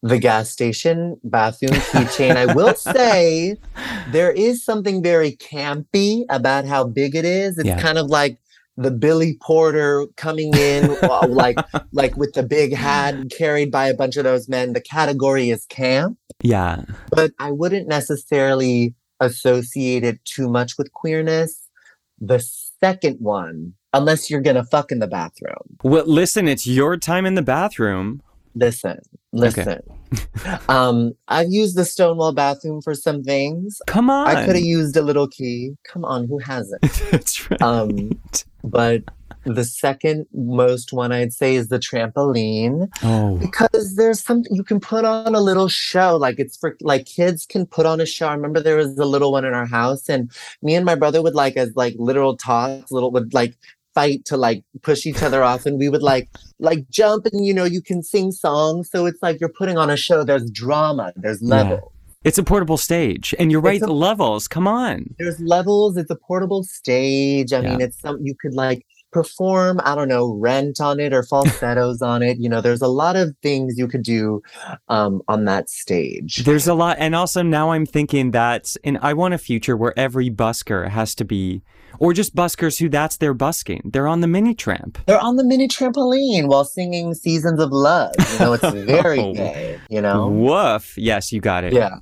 [0.04, 2.36] the gas station bathroom keychain.
[2.36, 3.58] I will say
[4.12, 7.58] there is something very campy about how big it is.
[7.58, 7.82] It's Yeah.
[7.82, 8.40] kind of like
[8.80, 11.58] the Billy Porter coming in uh, like
[11.94, 14.74] like with the big hat carried by a bunch of those men.
[14.74, 16.84] The category is camp, Yeah.
[17.10, 21.68] but I wouldn't necessarily associate it too much with queerness.
[22.20, 22.40] The
[22.80, 25.78] second one, unless you're gonna fuck in the bathroom.
[25.84, 28.22] Well, listen, it's your time in the bathroom.
[28.58, 29.00] Listen,
[29.32, 29.82] listen.
[30.70, 33.82] um, I've used the Stonewall bathroom for some things.
[33.88, 34.28] Come on.
[34.28, 35.76] I could have used a little key.
[35.84, 36.82] Come on, who hasn't?
[37.12, 37.62] That's right.
[37.62, 38.20] Um,
[38.64, 39.04] but
[39.44, 44.80] the second most one I'd say is the trampoline oh, because there's something you can
[44.80, 46.18] put on a little show.
[46.18, 48.28] Like it's for like kids can put on a show.
[48.28, 50.32] I remember there was a little one in our house, and
[50.62, 53.56] me and my brother would like as like literal tots, little would like
[53.98, 56.28] fight to like push each other off, and we would like
[56.70, 58.90] like jump, and you know you can sing songs.
[58.92, 60.24] So it's like you're putting on a show.
[60.24, 61.06] There's drama.
[61.24, 61.80] There's Yeah.
[62.24, 63.82] it's a portable stage, and you're right.
[63.82, 64.48] A- levels.
[64.56, 64.98] Come on.
[65.20, 65.98] There's levels.
[66.02, 67.50] It's a portable stage.
[67.54, 67.70] I Yeah.
[67.70, 68.82] mean, it's some you could like
[69.14, 72.36] perform, I don't know, rent on it or falsettos on it.
[72.44, 74.42] You know, there's a lot of things you could do
[74.90, 76.44] um, on that stage.
[76.50, 79.94] There's a lot, and also now I'm thinking that, and I want a future where
[79.98, 81.62] every busker has to be,
[82.00, 83.82] or just buskers who that's their busking.
[83.94, 84.98] They're on the mini tramp.
[85.06, 88.14] They're on the mini trampoline while singing Seasons of Love.
[88.34, 89.34] You know, it's very Oh.
[89.34, 90.28] gay, you know?
[90.30, 90.98] Woof.
[90.98, 91.74] Yes, you got it.
[91.74, 91.98] Yeah.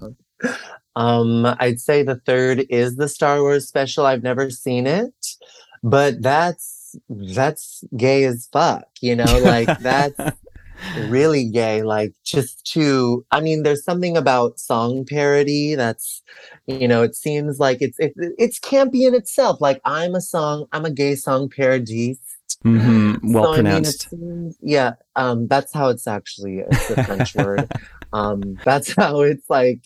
[0.96, 4.06] Um, I'd say the third is the Star Wars special.
[4.06, 5.14] I've never seen it,
[5.84, 10.18] but that's that's gay as fuck, you know, like that's
[11.10, 11.84] really gay.
[11.84, 16.22] Like just to I mean, there's something about song parody that's
[16.68, 19.62] you know, it seems like it's it, it's campy in itself.
[19.62, 22.18] Like I'm a song, I'm a gay song parody.
[22.64, 24.10] hmm Well So, I mean, pronounced.
[24.10, 27.72] seems- yeah, um, that's how it's actually it's a French word.
[28.14, 29.82] Um, that's how it's like,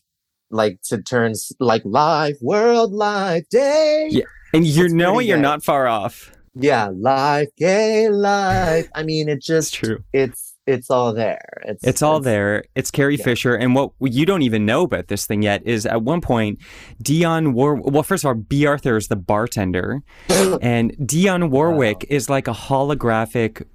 [0.51, 4.09] like to turn like live, world, live, day.
[4.11, 4.25] Yeah.
[4.53, 6.31] and you it's know you're not far off.
[6.53, 8.87] Yeah, live, gay, live.
[8.93, 10.03] I mean, it It's just true.
[10.13, 11.61] it's it's all there.
[11.65, 12.63] It's It's all there.
[12.75, 13.23] It's Carrie yeah.
[13.23, 13.55] Fisher.
[13.55, 16.59] And what you don't even know about this thing yet is at one point,
[17.03, 17.75] Dionne War.
[17.75, 20.01] Well, first of all, Bea Arthur is the bartender,
[20.61, 23.65] and Dionne Warwick is like a holographic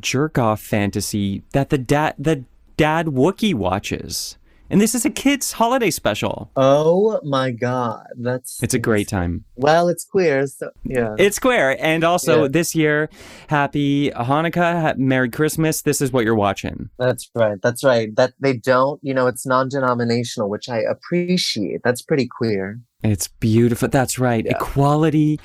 [0.00, 2.44] jerk off fantasy that the dad the
[2.76, 4.37] dad Wookiee watches.
[4.70, 6.50] And this is a kids' holiday special.
[6.56, 9.44] Oh my god, that's It's a great time.
[9.56, 11.14] Well, it's queer, so yeah.
[11.18, 12.48] It's queer, And also Yeah.
[12.48, 13.08] this year,
[13.48, 15.82] happy Hanukkah, ha- Merry Christmas.
[15.82, 16.90] This is what you're watching.
[16.98, 17.58] That's right.
[17.62, 18.14] That's right.
[18.16, 21.80] That they don't, you know, it's non-denominational, which I appreciate.
[21.82, 22.80] That's pretty queer.
[23.02, 23.88] It's beautiful.
[23.88, 24.44] That's right.
[24.44, 24.56] Yeah.
[24.56, 25.38] Equality.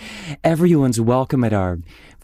[0.43, 1.77] Everyone's welcome at our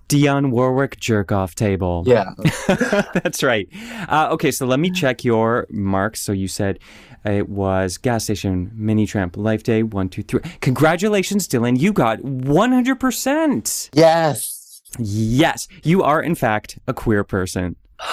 [0.09, 2.03] Dionne Warwick jerk off table.
[2.05, 2.33] Yeah.
[2.67, 3.69] That's right.
[4.09, 6.19] Uh, okay, so let me check your marks.
[6.19, 6.79] So you said
[7.23, 10.41] it was gas station, mini tramp, life day, one, two, three.
[10.61, 11.79] Congratulations, Dylan.
[11.79, 13.89] You got 100%.
[13.93, 14.81] Yes.
[14.97, 17.75] Yes, you are, in fact, a queer person.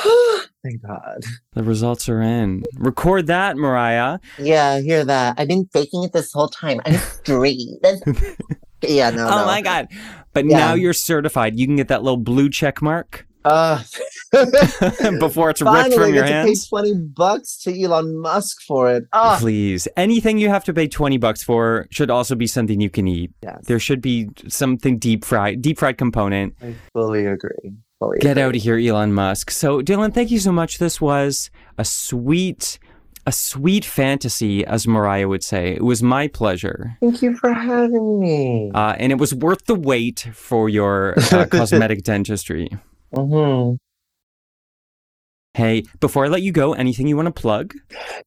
[0.63, 1.23] Thank God.
[1.55, 2.65] The results are in.
[2.77, 4.19] Record that, Mariah.
[4.39, 5.37] Yeah, hear that.
[5.39, 6.81] I've been faking it this whole time.
[6.85, 7.69] I'm straight.
[8.95, 9.47] Yeah, no, Oh no.
[9.47, 9.89] my God.
[10.33, 10.59] But Yeah.
[10.59, 11.59] now you're certified.
[11.59, 13.83] You can get that little blue check mark Uh,
[15.21, 16.65] before it's ripped finally, from your hands.
[16.65, 19.05] pay twenty bucks to Elon Musk for it.
[19.13, 19.87] Oh, Please.
[19.97, 23.31] Anything you have to pay 20 bucks for should also be something you can eat.
[23.43, 26.55] yes, There should be something deep fried, deep fried component.
[26.63, 27.73] I fully agree.
[27.99, 28.43] Fully Get agree.
[28.43, 29.51] out of here, Elon Musk.
[29.51, 30.79] So, Dylan, thank you so much.
[30.79, 32.79] This was a sweet,
[33.27, 35.73] a sweet fantasy, as Mariah would say.
[35.75, 36.97] It was my pleasure.
[37.01, 38.71] Thank you for having me.
[38.75, 42.71] Uh, and it was worth the wait for your uh, cosmetic dentistry.
[43.13, 43.75] hmm
[45.57, 47.73] Hey, before I let you go, anything you want to plug?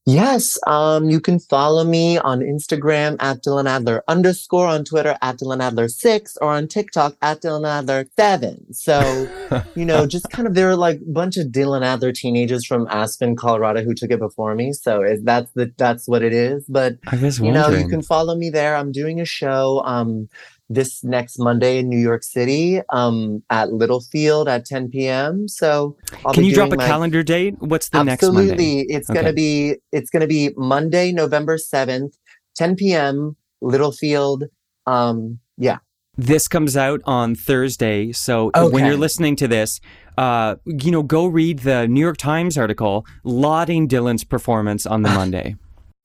[0.07, 5.37] Yes, um, you can follow me on Instagram at Dylan Adler underscore, on Twitter at
[5.37, 8.73] Dylan Adler six, or on TikTok at Dylan Adler seven.
[8.73, 9.29] So,
[9.75, 12.87] you know, just kind of there are like a bunch of Dylan Adler teenagers from
[12.89, 14.73] Aspen, Colorado, who took it before me.
[14.73, 16.65] So is that's the that's what it is.
[16.67, 18.75] But I you know, you can follow me there.
[18.75, 20.29] I'm doing a show um
[20.69, 25.47] this next Monday in New York City um at Littlefield at 10 p.m.
[25.47, 27.55] So I'll Can you drop a my- calendar date?
[27.59, 28.47] What's the next Absolutely.
[28.49, 28.85] Monday?
[28.87, 29.19] It's Okay.
[29.21, 32.13] gonna be it's gonna be Monday, November 7th,
[32.55, 33.35] 10 p.m.
[33.61, 34.45] Littlefield.
[34.85, 35.77] Um yeah.
[36.17, 39.79] This comes out on Thursday, so when you're listening to this,
[40.17, 45.09] uh, you know, go read the New York Times article lauding Dylan's performance on the
[45.09, 45.55] Monday.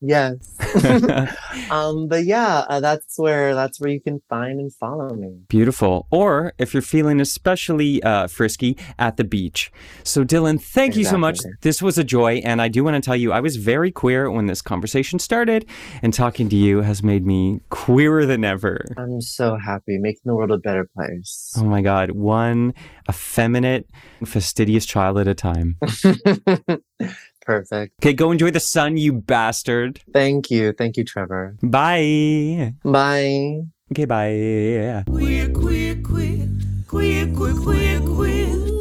[0.07, 0.37] Yes.
[1.71, 5.41] um but yeah, uh, that's where that's where you can find and follow me.
[5.49, 6.07] Beautiful.
[6.11, 9.73] Or if you're feeling especially uh, frisky, at the beach.
[10.03, 11.41] So, Dylan, thank you so much.
[11.61, 14.31] This was a joy, and I do want to tell you, I was very queer
[14.31, 15.67] when this conversation started,
[16.03, 18.85] and talking to you has made me queerer than ever.
[18.97, 21.53] I'm so happy making the world a better place.
[21.57, 22.75] Oh my God, one
[23.09, 23.89] effeminate,
[24.25, 25.77] fastidious child at a time.
[27.45, 27.95] Perfect.
[28.03, 30.01] Okay, go enjoy the sun, you bastard.
[30.13, 30.73] Thank you.
[30.73, 31.57] Thank you, Trevor.
[31.63, 32.75] Bye.
[32.83, 33.63] Bye.
[33.93, 35.05] Okay, bye.
[35.07, 36.49] Queer, queer, queer.
[36.89, 38.75] Queer, queer, queer, queer.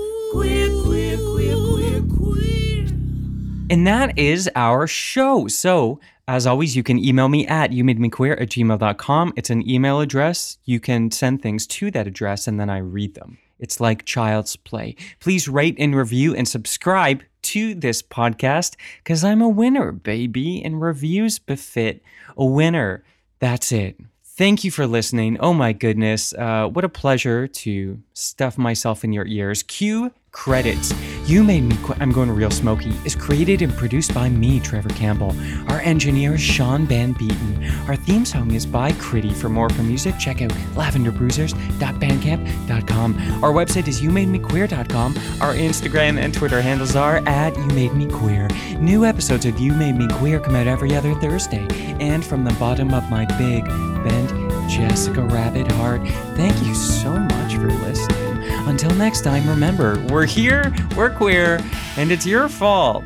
[3.69, 5.47] And that is our show.
[5.47, 9.33] So, as always, you can email me at youmademequeer at gmail.com.
[9.35, 10.59] It's an email address.
[10.63, 13.39] You can send things to that address and then I read them.
[13.59, 14.95] It's like child's play.
[15.19, 20.81] Please rate and review and subscribe to this podcast because I'm a winner, baby, and
[20.81, 22.01] reviews befit
[22.37, 23.03] a winner.
[23.39, 23.99] That's it.
[24.23, 25.37] Thank you for listening.
[25.39, 26.33] Oh my goodness.
[26.33, 29.61] Uh, what a pleasure to stuff myself in your ears.
[29.61, 30.93] Cue Credits.
[31.25, 31.77] You Made Me.
[32.01, 32.91] I'm going real smoky.
[33.05, 35.33] Is created and produced by me, Trevor Campbell.
[35.69, 37.63] Our engineer is Sean Van Beaton.
[37.87, 39.33] Our theme song is by Critty.
[39.33, 43.43] For more from music, check out lavenderbruisers.bandcamp.com.
[43.43, 45.15] Our website is youmademequeer.com.
[45.39, 48.49] Our Instagram and Twitter handles are at You Made Me Queer.
[48.79, 51.65] New episodes of You Made Me Queer come out every other Thursday.
[52.01, 53.63] And from the bottom of my big,
[54.03, 54.29] bent
[54.69, 56.01] Jessica Rabbit heart,
[56.35, 58.22] thank you so much for listening.
[58.65, 61.59] Until next time, remember, we're here, we're queer,
[61.97, 63.03] and it's your fault.